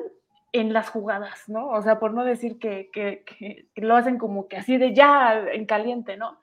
[0.52, 1.70] en las jugadas, ¿no?
[1.70, 5.66] O sea, por no decir que, que, lo hacen como que así de ya en
[5.66, 6.40] caliente, ¿no?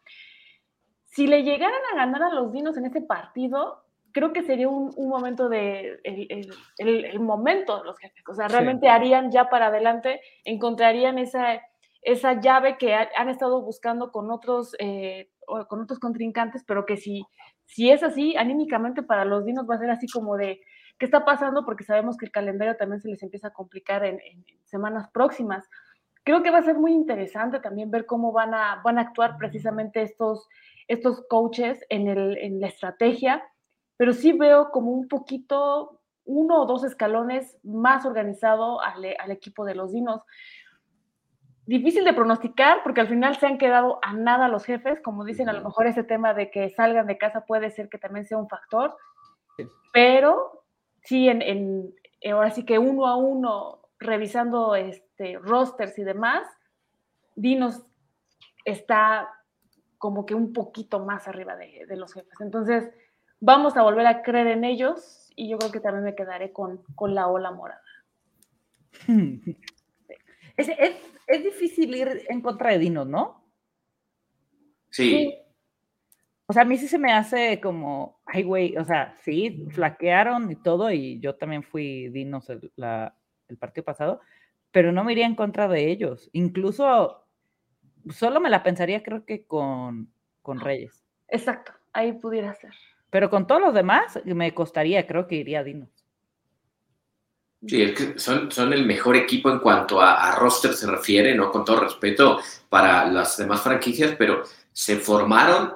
[1.05, 3.85] Si le llegaran a ganar a los Dinos en ese partido,
[4.19, 8.35] creo que sería un, un momento de, el, el, el, momento de los jefes, o
[8.35, 11.63] sea, realmente harían ya para adelante, encontrarían esa,
[12.03, 15.31] esa llave que han estado buscando con otros, eh,
[15.69, 17.25] con otros contrincantes, pero que si,
[17.65, 20.61] si es así, anímicamente para los Dinos va a ser así como de,
[20.99, 21.65] ¿Qué está pasando?
[21.65, 24.19] Porque sabemos que el calendario también se les empieza a complicar en,
[24.65, 25.65] semanas próximas.
[26.25, 29.37] Creo que va a ser muy interesante también ver cómo van a, van a actuar
[29.39, 30.49] precisamente estos,
[30.89, 33.45] estos coaches en, el, en la estrategia,
[33.99, 39.67] pero sí veo como un poquito, uno o dos escalones más organizado al, al equipo
[39.67, 40.23] de los Dinos.
[41.67, 45.51] Difícil de pronosticar porque al final se han quedado a nada los jefes, como dicen,
[45.51, 48.39] a lo mejor ese tema de que salgan de casa puede ser que también sea
[48.39, 48.97] un factor,
[49.93, 50.65] pero
[51.03, 56.49] sí, en, eh, ahora sí que uno a uno, revisando este, rosters y demás,
[57.35, 57.85] Dinos
[58.65, 59.29] está
[59.99, 62.41] como que un poquito más arriba de, los jefes.
[62.41, 62.91] Entonces,
[63.41, 66.83] vamos a volver a creer en ellos y yo creo que también me quedaré con,
[67.15, 67.83] la ola morada.
[70.57, 70.69] Es,
[71.29, 73.45] es, difícil ir en contra de Dinos, ¿no?
[74.91, 75.33] sí.
[76.51, 80.51] O sea, a mí sí se me hace como, ay, güey, o sea, sí, flaquearon
[80.51, 82.73] y todo, y yo también fui Dinos el,
[83.59, 84.23] partido pasado,
[84.71, 86.31] pero no me iría en contra de ellos.
[86.33, 87.27] Incluso
[88.09, 91.05] solo me la pensaría, creo que con, con Reyes.
[91.29, 92.73] Exacto, ahí pudiera ser.
[93.11, 95.89] Pero con todos los demás me costaría, creo que iría a Dinos.
[97.67, 101.35] Sí, es que son, son el mejor equipo en cuanto a, a, roster se refiere,
[101.35, 101.51] ¿no?
[101.51, 105.75] Con todo respeto para las demás franquicias, pero se formaron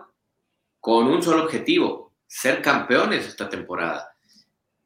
[0.79, 4.13] con un solo objetivo, ser campeones esta temporada.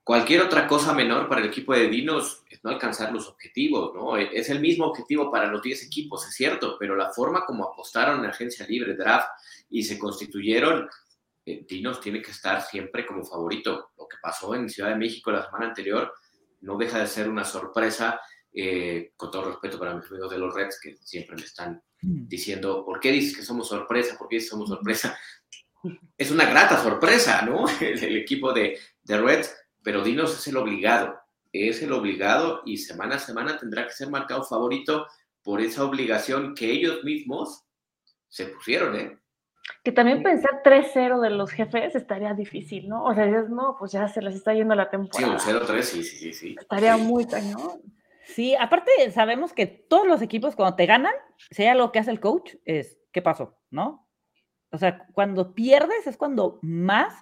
[0.06, 4.16] Cualquier otra cosa menor para el equipo de Dinos es no alcanzar los objetivos, ¿no?
[4.16, 8.20] Es el mismo objetivo para los 10 equipos, es cierto, pero la forma como apostaron
[8.20, 9.28] en agencia libre, draft,
[9.68, 10.88] y se constituyeron,
[11.46, 13.90] Dinos tiene que estar siempre como favorito.
[13.96, 16.12] Lo que pasó en Ciudad de México la semana anterior
[16.62, 18.20] no deja de ser una sorpresa,
[18.52, 22.26] eh, con todo respeto para mis amigos de los Reds, que siempre me están mm.
[22.26, 24.18] diciendo, ¿por qué dices que somos sorpresa?
[24.18, 25.16] ¿Por qué dices que somos sorpresa?
[26.18, 27.66] es una grata sorpresa, ¿no?
[27.80, 31.16] El, equipo de, de Reds, pero Dinos es el obligado,
[31.52, 35.06] es el obligado y semana a semana tendrá que ser marcado favorito
[35.42, 37.64] por esa obligación que ellos mismos
[38.28, 39.18] se pusieron, ¿eh?
[39.82, 43.04] Que también pensar 3-0 de los jefes estaría difícil, ¿no?
[43.04, 45.38] O sea, dices, no, pues ya se les está yendo la temporada.
[45.38, 46.56] Sí, un 0-3, sí, sí, sí.
[46.58, 47.80] Estaría muy cañón.
[48.24, 51.14] Sí, aparte sabemos que todos los equipos cuando te ganan,
[51.50, 53.56] sea lo que hace el coach, es ¿qué pasó?
[53.70, 54.08] ¿No?
[54.72, 57.14] O sea, cuando pierdes es cuando más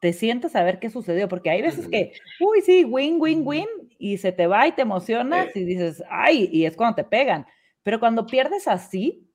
[0.00, 3.66] te sientes a ver qué sucedió, porque hay veces que, uy, sí, win, win, win,
[3.98, 7.46] y se te va y te emocionas y dices, ay, y es cuando te pegan.
[7.82, 9.26] Pero cuando pierdes así,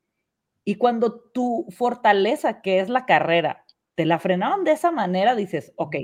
[0.70, 5.74] y cuando tu fortaleza, que es la carrera, te la frenaron de esa manera, dices,
[5.78, 5.96] ok,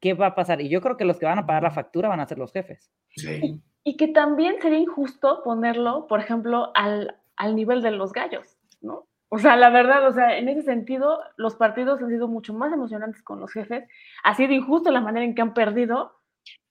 [0.00, 0.60] ¿qué va a pasar?
[0.60, 2.52] Y yo creo que los que van a pagar la factura van a ser los
[2.52, 2.92] jefes.
[3.08, 3.62] Sí.
[3.84, 9.08] Y que también sería injusto ponerlo, por ejemplo, al, al nivel de los gallos, ¿no?
[9.30, 12.70] O sea, la verdad, o sea, en ese sentido, los partidos han sido mucho más
[12.70, 13.88] emocionantes con los jefes.
[14.24, 16.20] Ha sido injusto la manera en que han perdido,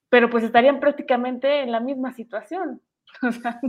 [0.10, 2.84] pero pues estarían prácticamente en la misma situación.
[3.28, 3.60] O sea,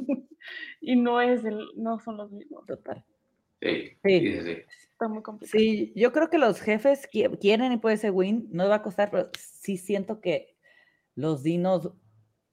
[0.81, 2.65] y no es el, no son los mismos.
[2.67, 3.03] Total.
[3.63, 3.97] Sí.
[4.05, 5.59] Está muy complicado.
[5.59, 8.83] Sí, yo creo que los jefes qui- quieren y puede ser win, no va a
[8.83, 10.55] costar, pero sí siento que
[11.15, 11.91] los dinos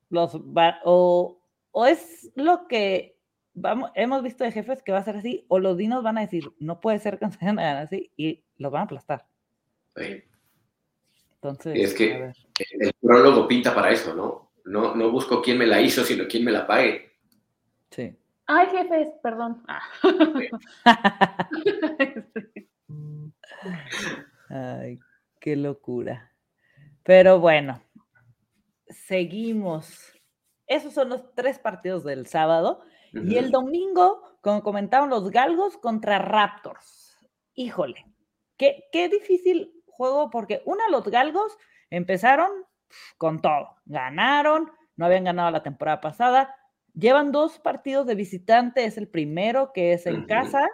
[0.10, 1.42] los va, o,
[1.72, 3.18] o es lo que
[3.54, 6.22] vamos, hemos visto de jefes que va a ser así, o los dinos van a
[6.22, 9.26] decir, no puede ser que nos ganar así, y los van a aplastar.
[9.96, 10.24] Sí.
[11.36, 12.32] Entonces, Es que-.
[12.80, 14.52] El prólogo pinta para eso, ¿no?
[14.66, 17.12] No, no busco quién me la hizo, sino quién me la pague.
[17.92, 18.14] Sí.
[18.52, 19.64] Ay, jefes, perdón.
[19.68, 19.84] Ah.
[24.50, 24.98] Ay,
[25.40, 26.34] qué locura.
[27.04, 27.80] Pero bueno,
[28.88, 30.20] seguimos.
[30.66, 32.82] Esos son los tres partidos del sábado.
[33.14, 37.20] Y el domingo, como comentaban los Galgos contra Raptors.
[37.54, 38.04] Híjole,
[38.58, 41.56] qué, qué difícil juego, porque una, los Galgos
[41.92, 42.50] empezaron
[43.18, 43.76] con todo.
[43.86, 46.56] Ganaron, no habían ganado la temporada pasada.
[47.00, 50.68] Llevan dos partidos de visitante, es el primero que es en casa.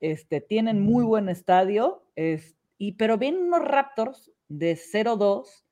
[0.00, 5.64] Este, tienen muy buen estadio, es- y, pero vienen unos Raptors de 0-2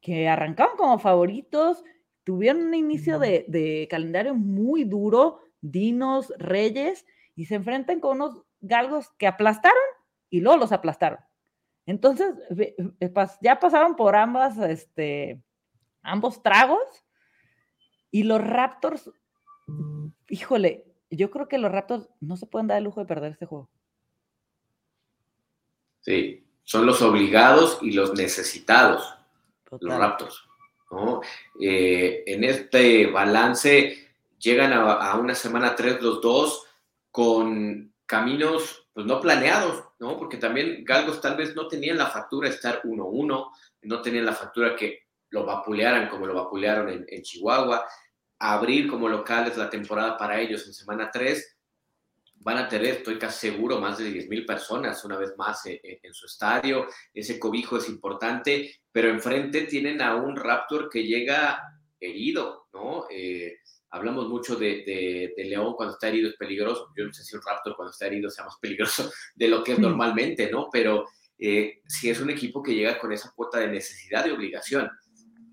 [0.00, 1.82] que arrancaron como favoritos,
[2.24, 8.42] tuvieron un inicio de, de calendario muy duro, Dinos, Reyes, y se enfrentan con unos
[8.60, 9.78] galgos que aplastaron
[10.28, 11.18] y luego los aplastaron.
[11.86, 12.34] Entonces,
[13.40, 15.42] ya pasaron por ambas, este,
[16.02, 16.82] ambos tragos,
[18.10, 19.10] y los Raptors,
[20.28, 23.46] híjole, yo creo que los Raptors no se pueden dar el lujo de perder este
[23.46, 23.68] juego.
[26.00, 29.14] Sí, son los obligados y los necesitados,
[29.80, 29.98] los.
[29.98, 30.44] Raptors.
[30.90, 31.20] ¿no?
[31.60, 36.66] Eh, en este balance llegan a, a una semana 3 los dos
[37.10, 40.18] con caminos pues no planeados, ¿no?
[40.18, 43.50] Porque también Galgos tal vez no tenían la factura de estar 1-1,
[43.82, 47.86] no tenían la factura que lo vapulearan como lo vapulearon en, en Chihuahua,
[48.40, 51.58] abrir como locales la temporada para ellos en semana 3,
[52.36, 55.78] van a tener, estoy casi seguro, más de 10 mil personas una vez más en,
[55.82, 56.86] en, su estadio.
[57.12, 61.62] Ese cobijo es importante, pero enfrente tienen a un Raptor que llega
[62.00, 63.04] herido, ¿no?
[63.10, 63.58] Eh,
[63.90, 66.88] hablamos mucho de, de, de, León cuando está herido es peligroso.
[66.96, 69.72] Yo no sé si un Raptor cuando está herido sea más peligroso de lo que
[69.72, 70.68] es normalmente, ¿no?
[70.72, 71.06] Pero
[71.38, 74.90] eh, sí es un equipo que llega con esa cuota de necesidad y obligación.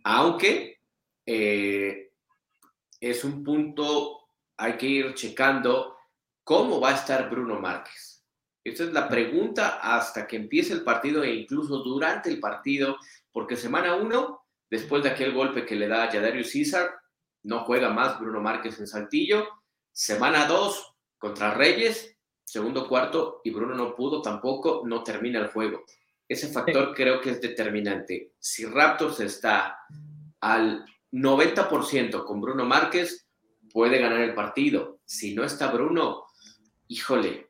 [0.05, 0.79] Aunque
[1.25, 2.06] eh,
[2.99, 5.97] es un punto, hay que ir checando
[6.47, 8.23] ¿Cómo va a estar Bruno Márquez?
[8.63, 12.95] Esta es la pregunta hasta que empiece el partido e incluso durante el partido,
[13.33, 16.89] porque semana uno, después de aquel golpe que le da a Yadarius César,
[17.43, 19.45] no juega más Bruno Márquez en Saltillo.
[19.91, 25.83] Semana dos, contra Reyes, segundo cuarto, y Bruno no pudo tampoco, no termina el juego.
[26.29, 28.35] Ese factor creo que es determinante.
[28.39, 29.79] Si Raptors está
[30.39, 33.27] al 90% con Bruno Márquez,
[33.71, 34.99] puede ganar el partido.
[35.05, 36.25] Si no está Bruno,
[36.87, 37.49] híjole,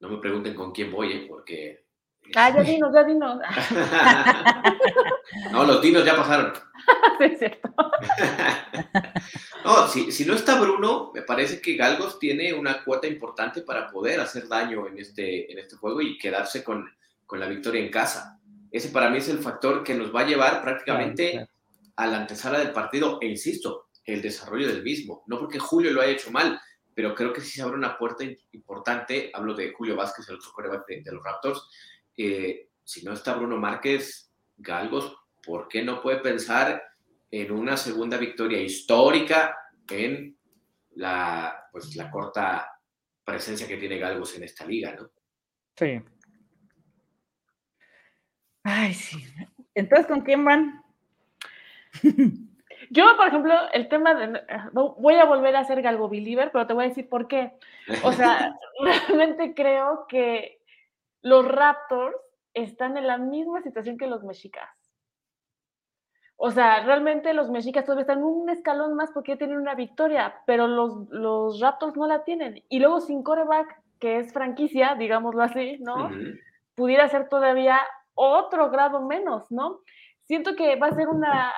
[0.00, 1.26] no me pregunten con quién voy, ¿eh?
[1.28, 1.84] porque...
[2.36, 3.38] Ah, ya dinos, ya dinos.
[5.52, 6.52] no, los dinos ya pasaron.
[7.18, 7.74] sí, es cierto.
[9.64, 13.90] no, si, si, no está Bruno, me parece que Galgos tiene una cuota importante para
[13.90, 16.88] poder hacer daño en este, en este juego y quedarse con,
[17.26, 18.38] con la victoria en casa.
[18.70, 21.59] Ese para mí es el factor que nos va a llevar prácticamente claro, claro.
[21.96, 25.24] A la antesala del partido, e insisto, el desarrollo del mismo.
[25.26, 26.60] No porque Julio lo haya hecho mal,
[26.94, 29.30] pero creo que sí se abre una puerta importante.
[29.32, 31.68] Hablo de Julio Vázquez, el otro coreback de, los Raptors.
[32.16, 36.82] Eh, si no está Bruno Márquez, Galgos, ¿por qué no puede pensar
[37.30, 39.56] en una segunda victoria histórica
[39.88, 40.36] en
[40.92, 42.70] la, pues, la corta
[43.24, 45.10] presencia que tiene Galgos en esta liga, ¿no?
[45.76, 46.02] Sí.
[48.62, 49.24] Ay, sí.
[49.74, 50.82] Entonces, ¿con quién van?
[52.90, 54.40] Yo, por ejemplo, el tema de.
[54.72, 57.52] Voy a volver a ser Galgo Believer, pero te voy a decir por qué.
[58.02, 60.60] O sea, realmente creo que
[61.22, 62.16] los Raptors
[62.52, 64.68] están en la misma situación que los Mexicas.
[66.36, 70.66] O sea, realmente los Mexicas todavía están un escalón más porque tienen una victoria, pero
[70.66, 72.64] los, los Raptors no la tienen.
[72.70, 76.10] Y luego sin coreback, que es franquicia, digámoslo así, ¿no?
[76.74, 77.78] Pudiera ser todavía
[78.14, 79.80] otro grado menos, ¿no?
[80.30, 81.52] Siento que va a ser una,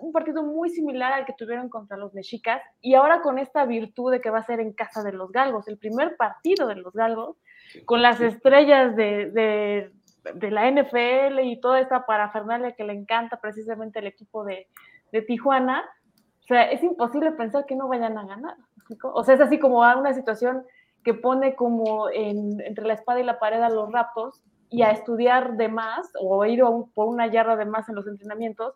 [0.00, 4.10] un partido muy similar al que tuvieron contra los Mexicas y ahora con esta virtud
[4.10, 6.92] de que va a ser en casa de los Galgos, el primer partido de los
[6.92, 7.36] Galgos,
[7.84, 14.00] con las estrellas de, de, la NFL y toda esta parafernalia que le encanta precisamente
[14.00, 14.66] el equipo de,
[15.12, 15.84] de Tijuana,
[16.42, 18.56] o sea, es imposible pensar que no vayan a ganar.
[19.04, 20.64] O sea, es así como una situación
[21.04, 24.42] que pone como entre la espada y la pared a los Raptors
[24.74, 26.64] y a estudiar de más o ir
[26.94, 28.74] por una yarda de más en los entrenamientos,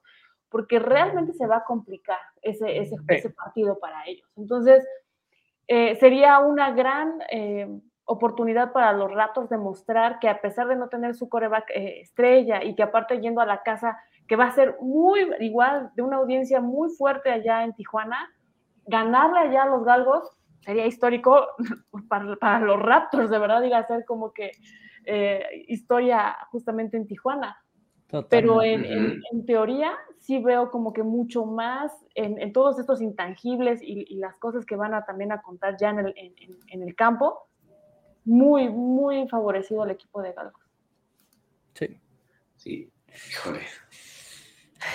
[0.49, 4.30] porque realmente se va a complicar ese, ese, ese partido para ellos.
[4.36, 4.86] Entonces,
[5.66, 7.66] eh, sería una gran eh,
[8.05, 12.01] oportunidad para los Raptors de mostrar que a pesar de no tener su coreback eh,
[12.01, 16.03] estrella y que aparte yendo a la casa, que va a ser muy igual de
[16.03, 18.30] una audiencia muy fuerte allá en Tijuana,
[18.86, 20.30] ganarle allá a los galgos
[20.61, 21.49] sería histórico
[22.09, 24.53] para, para los Raptors, de verdad, iba a ser como que
[25.68, 27.56] historia justamente en Tijuana.
[28.30, 33.82] Pero en, en, teoría sí veo como que mucho más en, en todos estos intangibles
[33.82, 36.94] y, y, las cosas que van a también a contar ya en el, en el
[36.94, 37.48] campo,
[38.24, 40.62] muy, muy favorecido al equipo de Galgos.
[41.74, 42.00] Sí.
[42.56, 42.90] Sí,
[43.30, 43.61] híjole.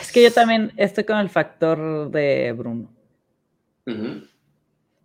[0.02, 2.90] Es que yo también estoy con el factor de Bruno.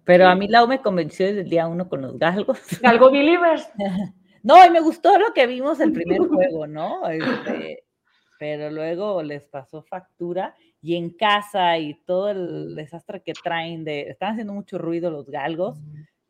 [0.04, 2.61] Pero a mí Lau me convenció desde el día uno con los galgos.
[2.80, 3.68] Galgo Believers.
[4.43, 7.09] No, y me gustó lo que vimos el primer juego, ¿no?
[7.09, 7.84] Este,
[8.39, 14.03] pero luego les pasó factura y en casa y todo el desastre que traen de,
[14.03, 15.78] están haciendo mucho ruido los galgos,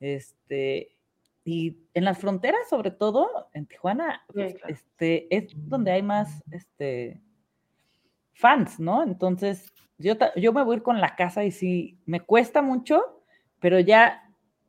[0.00, 0.96] este,
[1.44, 7.20] y en las fronteras, sobre todo en Tijuana, pues, este, es donde hay más, este,
[8.38, 9.02] fans, ¿no?
[9.02, 13.02] Entonces, yo, yo me voy a ir con la casa y sí, me cuesta mucho,
[13.60, 14.22] pero ya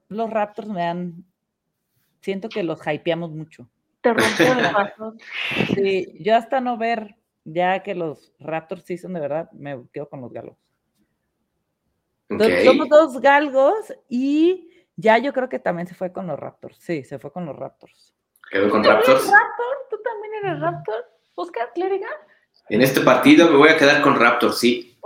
[0.08, 1.26] los Raptors me dan,
[2.22, 3.70] siento que los hypeamos mucho.
[4.02, 5.20] Te rompió el corazón.
[5.76, 10.10] Sí, yo hasta no ver ya que los Raptors sí son de verdad, me quedo
[10.10, 10.58] con los galgos.
[12.28, 16.78] somos dos galgos y ya yo creo que también se fue con los Raptors.
[16.78, 18.14] Sí, se fue con los Raptors.
[18.52, 19.24] ¿Quedó con Raptors?
[19.24, 19.78] Raptor?
[19.90, 21.06] ¿Tú también eres Raptor?
[21.36, 22.10] ¿Oscar Clériga?
[22.70, 24.98] En este partido me voy a quedar con Raptors, sí.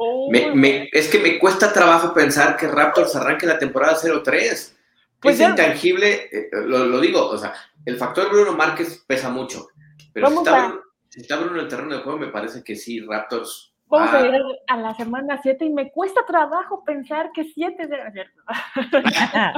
[0.91, 4.75] es que me cuesta trabajo pensar que Raptors arranque la temporada 0-3.
[5.23, 7.53] Pues es intangible, eh, lo, digo, o sea,
[7.85, 9.67] el factor Bruno Márquez pesa mucho.
[10.13, 12.99] Pero si está, si está Bruno en el terreno de juego, me parece que sí,
[12.99, 13.73] Raptors.
[13.87, 18.11] Vamos a ir a la semana 7 y me cuesta trabajo pensar que 7 debe
[18.11, 18.31] ser.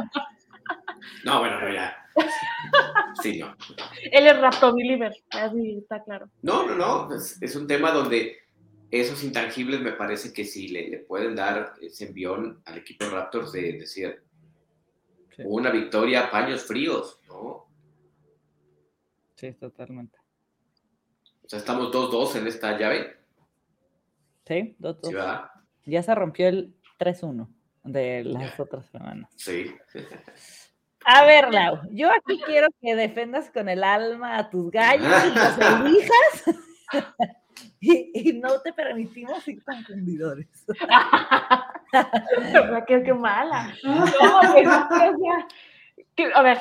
[1.24, 1.97] no, bueno, pero ya.
[3.22, 3.55] Sí, no.
[4.11, 6.30] Él es Raptor Believer, así está claro.
[6.41, 7.16] No, no, no.
[7.16, 8.38] Es, un tema donde
[8.91, 13.74] esos intangibles me parece que sí le, pueden dar ese envión al equipo Raptors de
[13.74, 14.24] decir
[15.43, 17.67] una victoria a paños fríos, ¿no?
[19.36, 20.17] Sí, totalmente.
[21.43, 23.17] O sea, estamos 2-2 en esta llave.
[24.47, 25.49] Sí, 2-2.
[25.86, 27.47] ya se rompió el 3-1
[27.83, 29.29] de las otras semanas.
[29.36, 29.75] Sí.
[31.05, 35.36] A ver, Lau, yo aquí quiero que defendas con el alma a tus gallos y
[35.36, 36.43] los elijas.
[37.79, 40.47] Y, no te permitimos ir tan fundidores.
[42.87, 43.73] qué, qué mala.
[43.83, 44.05] No,
[46.15, 46.57] que, a ver,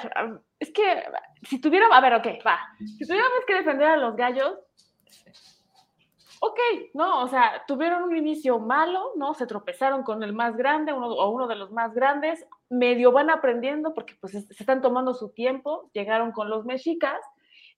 [0.59, 1.05] es que
[1.43, 2.59] si tuviera, a ver, ok, va.
[2.79, 4.59] Si tuviéramos que defender a los gallos,
[6.41, 6.59] ok,
[6.95, 9.35] no, o sea, tuvieron un inicio malo, ¿no?
[9.35, 13.31] Se tropezaron con el más grande uno, o uno de los más grandes, medio van
[13.31, 17.21] aprendiendo porque pues se están tomando su tiempo, llegaron con los mexicas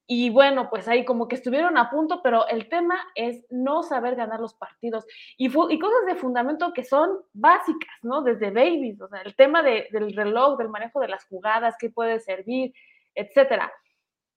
[0.09, 4.15] y bueno, pues ahí como que estuvieron a punto, pero el tema es no saber
[4.15, 5.05] ganar los partidos
[5.37, 8.23] y, cosas de fundamento que son básicas, ¿no?
[8.23, 11.91] Desde babies, o sea, el tema de, del reloj, del manejo de las jugadas, qué
[11.91, 12.73] puede servir,
[13.15, 13.73] etcétera.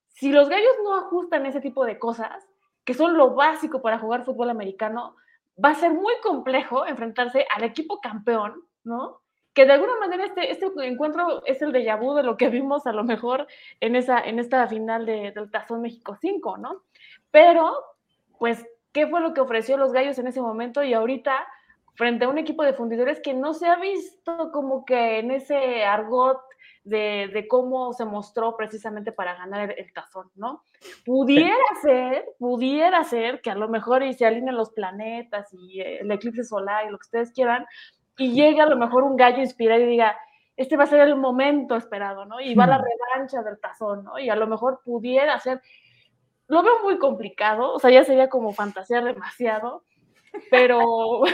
[0.08, 2.48] Si los gallos no ajustan ese tipo de cosas,
[2.84, 5.14] que son lo básico para jugar fútbol americano,
[5.62, 9.20] va a ser muy complejo enfrentarse al equipo campeón, ¿no?
[9.54, 12.86] Que de alguna manera este, este encuentro es el de vu de lo que vimos
[12.86, 13.46] a lo mejor
[13.80, 16.82] en, esa, en esta final de, del Tazón México 5, ¿no?
[17.30, 17.74] Pero,
[18.38, 20.82] pues, ¿qué fue lo que ofreció los gallos en ese momento?
[20.82, 21.46] Y ahorita,
[21.94, 25.84] frente a un equipo de fundidores que no se ha visto como que en ese
[25.84, 26.40] argot
[26.84, 30.64] de, cómo se mostró precisamente para ganar el, tazón, ¿no?
[31.04, 36.10] Pudiera ser, pudiera ser que a lo mejor y se alineen los planetas y el
[36.10, 37.66] eclipse solar y lo que ustedes quieran,
[38.20, 40.14] y llegue a lo mejor un gallo inspirado y diga,
[40.54, 42.38] este va a ser el momento esperado, ¿no?
[42.38, 44.18] Y va la revancha del tazón, ¿no?
[44.18, 45.62] Y a lo mejor pudiera ser,
[46.46, 49.84] lo veo muy complicado, o sea, ya sería como fantasear demasiado,
[50.50, 50.80] pero,
[51.22, 51.26] o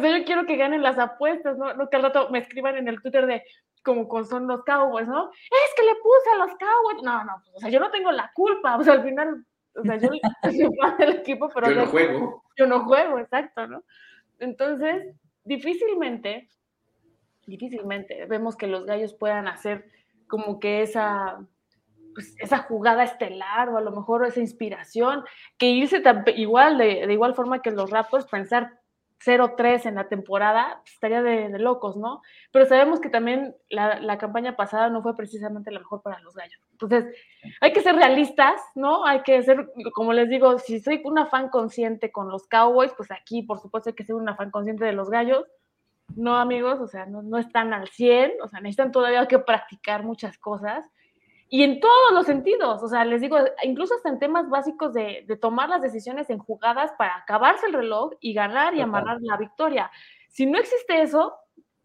[0.00, 1.74] sea, yo quiero que ganen las apuestas, ¿no?
[1.74, 3.44] No que al rato me escriban en el Twitter de
[3.84, 5.30] como con son los Cowboys, ¿no?
[5.30, 7.02] Es que le puse a los Cowboys.
[7.02, 9.44] No, no, pues, o sea, yo no tengo la culpa, o sea, al final,
[9.74, 10.08] o sea, yo
[10.44, 11.68] soy fan del equipo, pero...
[11.68, 12.42] Yo no juego.
[12.56, 13.84] Yo no juego, exacto, ¿no?
[14.38, 15.14] Entonces,
[15.48, 16.48] difícilmente,
[17.46, 19.90] difícilmente vemos que los gallos puedan hacer
[20.28, 21.40] como que esa,
[22.14, 25.24] pues, esa jugada estelar o a lo mejor esa inspiración,
[25.56, 26.02] que irse
[26.36, 28.78] igual, de, de, igual forma que los Raptors, pensar
[29.24, 32.22] 0-3 en la temporada, pues, estaría de, locos, ¿no?
[32.52, 36.34] Pero sabemos que también la, la, campaña pasada no fue precisamente la mejor para los
[36.34, 36.60] gallos.
[36.72, 37.14] Entonces,
[37.60, 39.04] hay que ser realistas, ¿no?
[39.04, 43.10] Hay que ser, como les digo, si soy una fan consciente con los Cowboys, pues
[43.10, 45.44] aquí, por supuesto, hay que ser una fan consciente de los gallos.
[46.16, 50.04] No, amigos, o sea, no, no están al 100, o sea, necesitan todavía que practicar
[50.04, 50.88] muchas cosas
[51.48, 55.24] y en todos los sentidos, o sea, les digo, incluso hasta en temas básicos de,
[55.26, 59.36] de tomar las decisiones en jugadas para acabarse el reloj y ganar y amarrar la
[59.36, 59.90] victoria.
[60.28, 61.34] Si no existe eso,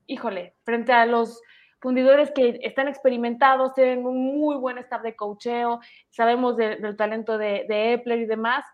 [0.06, 1.42] híjole, frente a los
[1.80, 7.38] fundidores que están experimentados, tienen un muy buen staff de cocheo, sabemos de, del talento
[7.38, 8.66] de, de Epler y demás,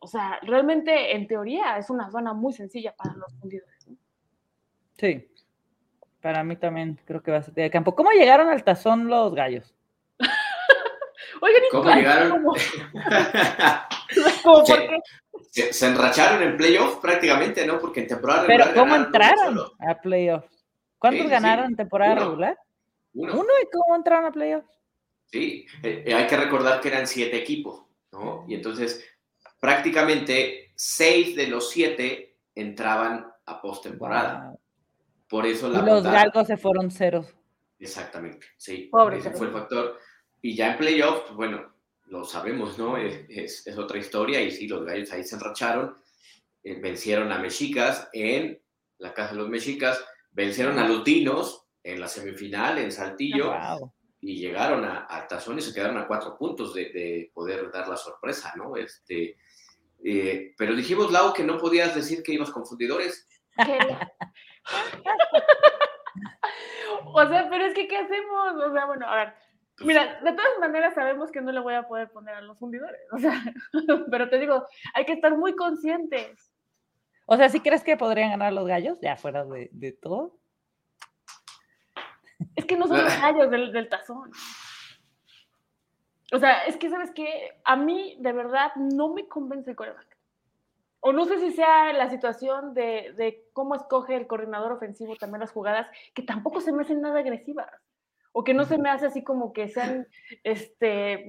[0.00, 3.88] o sea, realmente en teoría es una zona muy sencilla para los fundidores.
[3.88, 3.96] ¿no?
[4.96, 5.28] Sí,
[6.20, 7.94] para mí también creo que va a ser de campo.
[7.94, 9.74] ¿Cómo llegaron al tazón los gallos?
[11.40, 12.30] Oigan, ¿Cómo llegaron?
[12.30, 12.54] ¿Cómo
[14.66, 14.88] se,
[15.50, 17.78] se, se, enracharon en playoff prácticamente, ¿no?
[17.78, 18.84] Porque en temporada Pero regular.
[18.84, 20.44] ¿cómo entraron a playoff?
[20.98, 21.72] ¿Cuántos sí, ganaron sí.
[21.72, 22.20] en temporada Uno.
[22.22, 22.58] regular?
[23.14, 23.32] Uno.
[23.34, 23.48] Uno.
[23.62, 24.64] ¿Y cómo entraron a playoff?
[25.26, 28.44] Sí, eh, hay que recordar que eran siete equipos, ¿no?
[28.48, 29.04] Y entonces
[29.60, 34.46] prácticamente seis de los siete entraban a postemporada.
[34.46, 34.47] Wow.
[35.28, 37.26] Por eso la y los galgos se fueron ceros.
[37.78, 38.88] Exactamente, sí.
[38.90, 39.98] Pobre ese fue el factor.
[40.40, 41.72] Y ya en playoffs, pues, bueno,
[42.06, 42.96] lo sabemos, ¿no?
[42.96, 45.96] Es, es, es, otra historia y sí, los gallos ahí se enracharon,
[46.64, 48.60] eh, vencieron a Mexicas en
[48.98, 53.92] la casa de los Mexicas, vencieron a los Dinos en la semifinal en Saltillo wow.
[54.20, 57.88] y llegaron a, a, Tazón y se quedaron a cuatro puntos de, de poder dar
[57.88, 58.76] la sorpresa, ¿no?
[58.76, 59.36] Este,
[60.04, 63.26] eh, pero dijimos, Lau, que no podías decir que ibas con fundidores.
[67.04, 68.54] o sea, pero es que, ¿qué hacemos?
[68.54, 69.34] O sea, bueno, a ver,
[69.80, 73.00] mira, de todas maneras sabemos que no le voy a poder poner a los fundidores,
[73.12, 73.42] o sea,
[74.10, 76.52] pero te digo, hay que estar muy conscientes.
[77.26, 80.38] O sea, ¿sí crees que podrían ganar los gallos, ya fuera de, de todo?
[82.56, 84.30] Es que no son los gallos del, del tazón.
[86.32, 87.58] O sea, es que, ¿sabes qué?
[87.64, 90.07] A mí, de verdad, no me convence el coreback
[91.00, 95.40] o no sé si sea la situación de, de, cómo escoge el coordinador ofensivo también
[95.40, 97.70] las jugadas, que tampoco se me hacen nada agresivas,
[98.32, 100.08] o que no se me hace así como que sean,
[100.42, 101.26] este,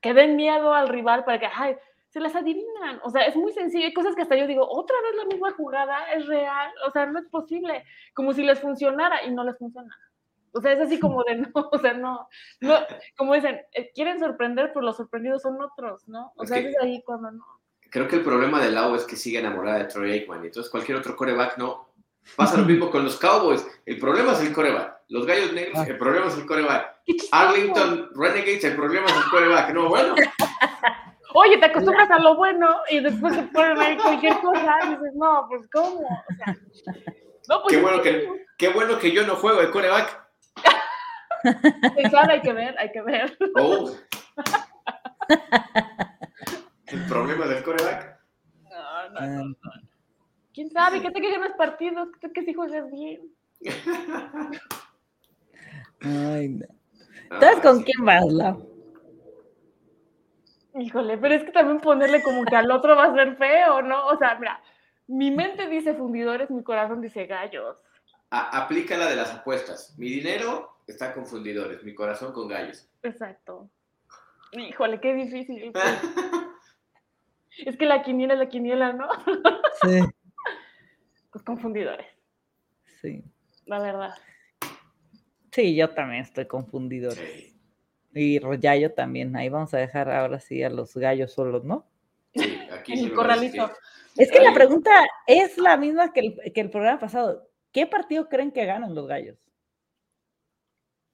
[0.00, 1.76] que den miedo al rival para que, ay,
[2.08, 4.96] se las adivinan, o sea, es muy sencillo, hay cosas que hasta yo digo, otra
[5.00, 9.24] vez la misma jugada, es real, o sea, no es posible, como si les funcionara
[9.24, 9.96] y no les funciona.
[10.54, 12.28] O sea, es así como de no, o sea, no,
[12.60, 12.74] no,
[13.16, 16.34] como dicen, eh, quieren sorprender, pero los sorprendidos son otros, ¿no?
[16.36, 17.51] O sea, es ahí cuando no
[17.92, 20.42] creo que el problema de Lau es que sigue enamorada de Troy Aikman.
[20.44, 21.92] Entonces, cualquier otro coreback no.
[22.36, 23.66] Pasa lo mismo con los Cowboys.
[23.84, 25.02] El problema es el coreback.
[25.08, 27.00] Los Gallos Negros, el problema es el coreback.
[27.32, 29.74] Arlington Renegades, el problema es el coreback.
[29.74, 30.14] No, bueno.
[31.34, 35.14] Oye, te acostumbras a lo bueno y después te ponen ahí cualquier cosa y dices,
[35.14, 36.00] no, pues ¿cómo?
[36.00, 36.56] O sea,
[37.48, 40.22] no, pues, qué, bueno que, qué bueno que yo no juego de coreback.
[42.10, 43.36] Claro, hay que ver, hay que ver.
[43.56, 43.90] Oh.
[46.92, 48.20] El problema del coreback.
[48.70, 49.56] No, no, no, no.
[50.52, 51.00] ¿Quién sabe?
[51.00, 52.08] ¿Qué te que ganas partidos?
[52.20, 53.32] ¿Qué te que si juegas bien?
[56.00, 56.66] Ay, no.
[57.40, 57.84] ¿Sabes con sí.
[57.84, 58.68] quién vas, Lau?
[60.74, 64.06] Híjole, pero es que también ponerle como que al otro va a ser feo, ¿no?
[64.06, 64.62] O sea, mira,
[65.06, 67.76] mi mente dice fundidores, mi corazón dice gallos.
[68.30, 69.94] A aplica la de las apuestas.
[69.98, 72.88] Mi dinero está con fundidores, mi corazón con gallos.
[73.02, 73.68] Exacto.
[74.52, 75.72] Híjole, qué difícil.
[77.58, 79.08] Es que la quiniela es la quiniela, ¿no?
[79.82, 80.00] Sí.
[81.30, 82.06] Pues confundidores.
[83.00, 83.24] Sí.
[83.66, 84.14] La verdad.
[85.50, 87.10] Sí, yo también estoy confundido.
[87.12, 87.58] Sí.
[88.14, 89.34] Y Royayo también.
[89.36, 91.86] Ahí vamos a dejar ahora sí a los gallos solos, ¿no?
[92.34, 93.70] Sí, aquí El corralito.
[94.16, 94.90] Es que la pregunta
[95.26, 97.48] es la misma que el, que el programa pasado.
[97.72, 99.38] ¿Qué partido creen que ganan los gallos?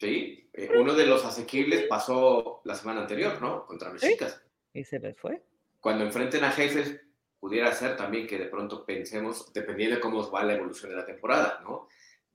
[0.01, 3.66] Sí, eh, uno de los asequibles pasó la semana anterior, ¿no?
[3.66, 4.43] Contra Mexicas.
[4.72, 4.80] ¿Sí?
[4.80, 5.43] Y se les fue
[5.80, 7.00] cuando enfrenten a jefes,
[7.38, 11.06] pudiera ser también que de pronto pensemos, dependiendo de cómo va la evolución de la
[11.06, 11.88] temporada, ¿no?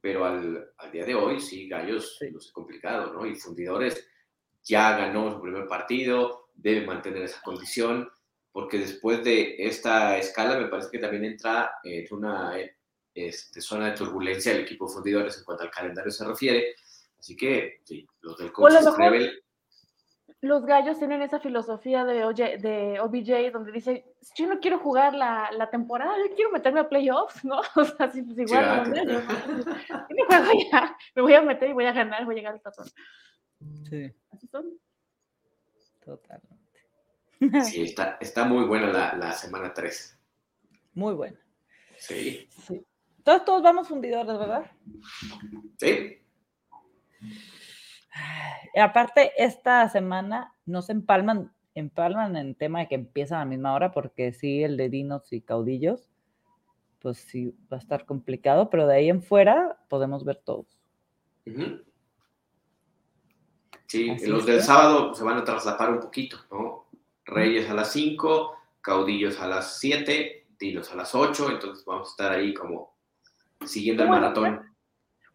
[0.03, 2.25] pero al, al día de hoy sí, Gallos sí.
[2.37, 3.25] es complicado, ¿no?
[3.25, 4.05] Y Fundidores
[4.61, 8.09] ya ganó su primer partido, debe mantener esa condición,
[8.51, 12.53] porque después de esta escala me parece que también entra en una
[13.13, 16.75] este, zona de turbulencia el equipo de Fundidores en cuanto al calendario se refiere.
[17.17, 18.73] Así que sí, los del coach
[20.43, 22.15] los gallos tienen esa filosofía de,
[22.59, 26.89] de OBJ donde dice, yo no quiero jugar la, la temporada, yo quiero meterme a
[26.89, 27.61] playoffs, ¿no?
[27.75, 29.21] O sea, pues igual, sí, ¿no?
[30.09, 32.61] me, juego ya, me voy a meter y voy a ganar, voy a llegar al
[32.61, 32.85] tatón.
[33.89, 34.13] Sí.
[34.31, 34.65] Así son.
[36.03, 36.81] Totalmente.
[37.63, 40.19] Sí, está, está muy buena la, la semana 3.
[40.95, 41.39] Muy buena.
[41.97, 42.49] Sí.
[42.49, 42.85] sí.
[43.23, 44.69] Todos, todos vamos fundidores, ¿verdad?
[45.77, 46.19] Sí.
[48.75, 53.73] Aparte, esta semana no se empalman, empalman en tema de que empiezan a la misma
[53.73, 56.09] hora, porque sí, el de dinos y caudillos,
[56.99, 60.65] pues sí va a estar complicado, pero de ahí en fuera podemos ver todos.
[61.45, 61.83] Uh -huh.
[63.87, 66.87] Sí, Así los del sábado se van a traslapar un poquito, ¿no?
[67.25, 72.11] Reyes a las 5, caudillos a las 7, dinos a las 8, entonces vamos a
[72.11, 72.95] estar ahí como
[73.65, 74.72] siguiendo el maratón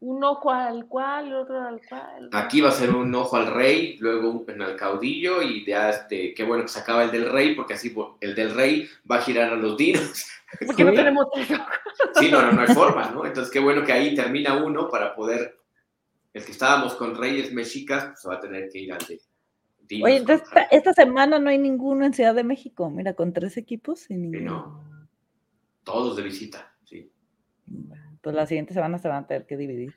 [0.01, 2.29] un ojo al cual, otro al cual.
[2.33, 6.35] Aquí va a ser un ojo al rey, luego un al caudillo y ya este,
[6.35, 9.23] qué bueno que se acaba el del rey, porque así el del rey va a
[9.23, 10.27] girar a los dinos.
[10.67, 11.67] Porque no tenemos tres ojos.
[12.15, 13.27] Sí, no, no, no hay forma, ¿no?
[13.27, 15.59] Entonces qué bueno que ahí termina uno para poder,
[16.33, 19.21] el que estábamos con reyes mexicas, pues va a tener que ir al de
[19.87, 20.07] dinos.
[20.07, 23.59] Oye, entonces esta, esta, semana no hay ninguno en Ciudad de México, mira, con tres
[23.59, 24.51] equipos y ninguno.
[24.51, 25.09] No,
[25.85, 27.13] todos de visita, sí.
[28.23, 29.95] Pues la siguiente semana se van a tener que dividir.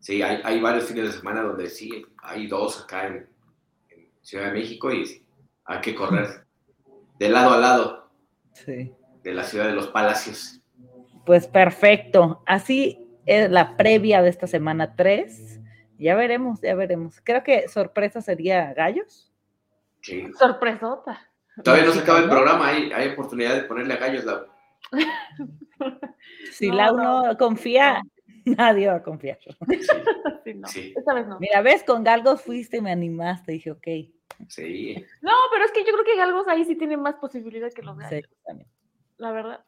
[0.00, 3.28] Sí, hay, hay varios fines de semana donde sí, hay dos acá en,
[3.90, 5.24] en Ciudad de México y
[5.64, 6.44] hay que correr
[7.18, 8.10] de lado a lado
[8.52, 8.92] sí.
[9.22, 10.60] de la ciudad de los palacios.
[11.24, 12.42] Pues perfecto.
[12.46, 15.60] Así es la previa de esta semana 3.
[15.98, 17.20] Ya veremos, ya veremos.
[17.22, 19.32] Creo que sorpresa sería Gallos.
[20.00, 20.26] Sí.
[20.36, 21.28] Sorpresota.
[21.62, 24.46] Todavía no se acaba el programa, hay, hay oportunidad de ponerle a Gallos la,
[26.52, 28.10] si no, Lau no, no confía, no.
[28.56, 29.38] nadie va a confiar.
[30.44, 30.66] Sí, no.
[30.66, 30.92] sí.
[30.96, 31.38] Esta vez no.
[31.38, 33.86] Mira, ves, con Galgos fuiste y me animaste, dije, ok.
[34.48, 34.96] Sí.
[35.20, 37.96] No, pero es que yo creo que Galgos ahí sí tiene más posibilidad que los
[37.96, 38.24] Gallos.
[38.28, 38.68] Sí, también.
[39.18, 39.64] La verdad.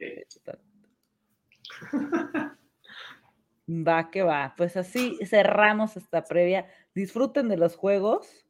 [3.69, 4.55] Va que va.
[4.57, 6.67] Pues así cerramos esta previa.
[6.93, 8.45] Disfruten de los juegos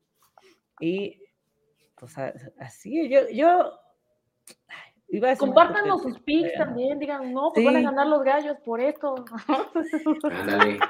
[0.80, 1.20] y
[1.96, 2.16] pues
[2.58, 3.78] así, yo, yo
[5.38, 7.72] Compártanos sus pics también, digan, no, pues sí.
[7.72, 9.24] van a ganar los gallos por esto.
[10.22, 10.78] Ándale.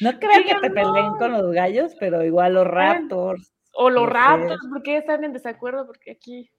[0.00, 1.16] No creo que te peleen no.
[1.18, 3.52] con los gallos, pero igual los Raptors.
[3.72, 4.68] O los no Raptors, sé.
[4.68, 5.86] ¿por qué están en desacuerdo?
[5.86, 6.50] Porque aquí,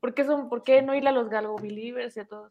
[0.00, 2.50] ¿por qué, son, por qué no ir a los Galgo Believers y a todos?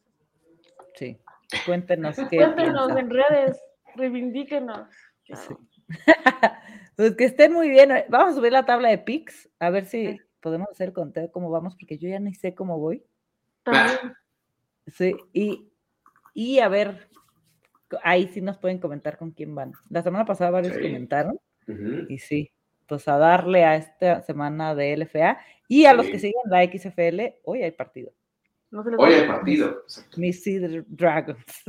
[0.93, 1.19] Sí,
[1.65, 2.37] cuéntenos qué.
[2.37, 3.59] Cuéntenos en redes,
[3.95, 4.87] reivindíquenos.
[5.23, 5.55] Sí.
[6.95, 7.89] pues que estén muy bien.
[8.09, 10.21] Vamos a subir la tabla de pics, a ver si sí.
[10.41, 13.03] podemos hacer conteo cómo vamos, porque yo ya ni sé cómo voy.
[13.71, 14.13] También.
[14.87, 15.69] Sí, y,
[16.33, 17.09] y a ver,
[18.03, 19.73] ahí sí nos pueden comentar con quién van.
[19.89, 20.81] La semana pasada varios sí.
[20.81, 22.05] comentaron, uh -huh.
[22.09, 22.51] y sí,
[22.87, 25.37] pues a darle a esta semana de LFA
[25.67, 25.97] y a sí.
[25.97, 28.13] los que siguen la XFL, hoy hay partido.
[28.69, 29.83] No hoy hay partido.
[30.17, 31.63] Mis Sea Dragons.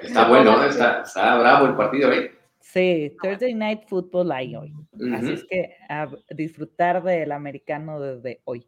[0.00, 2.32] Está bueno, está, está bravo el partido, ¿eh?
[2.60, 4.72] Sí, Thursday Night Football hay hoy.
[4.72, 5.16] Uh -huh.
[5.16, 8.66] Así es que a disfrutar del americano desde hoy.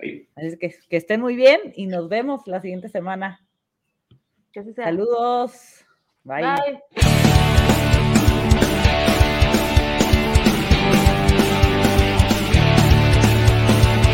[0.00, 0.28] Sí.
[0.36, 3.46] Así que, que estén muy bien y nos vemos la siguiente semana.
[4.52, 4.84] Que así sea.
[4.84, 5.84] Saludos.
[6.24, 6.42] Bye.
[6.42, 7.75] Bye.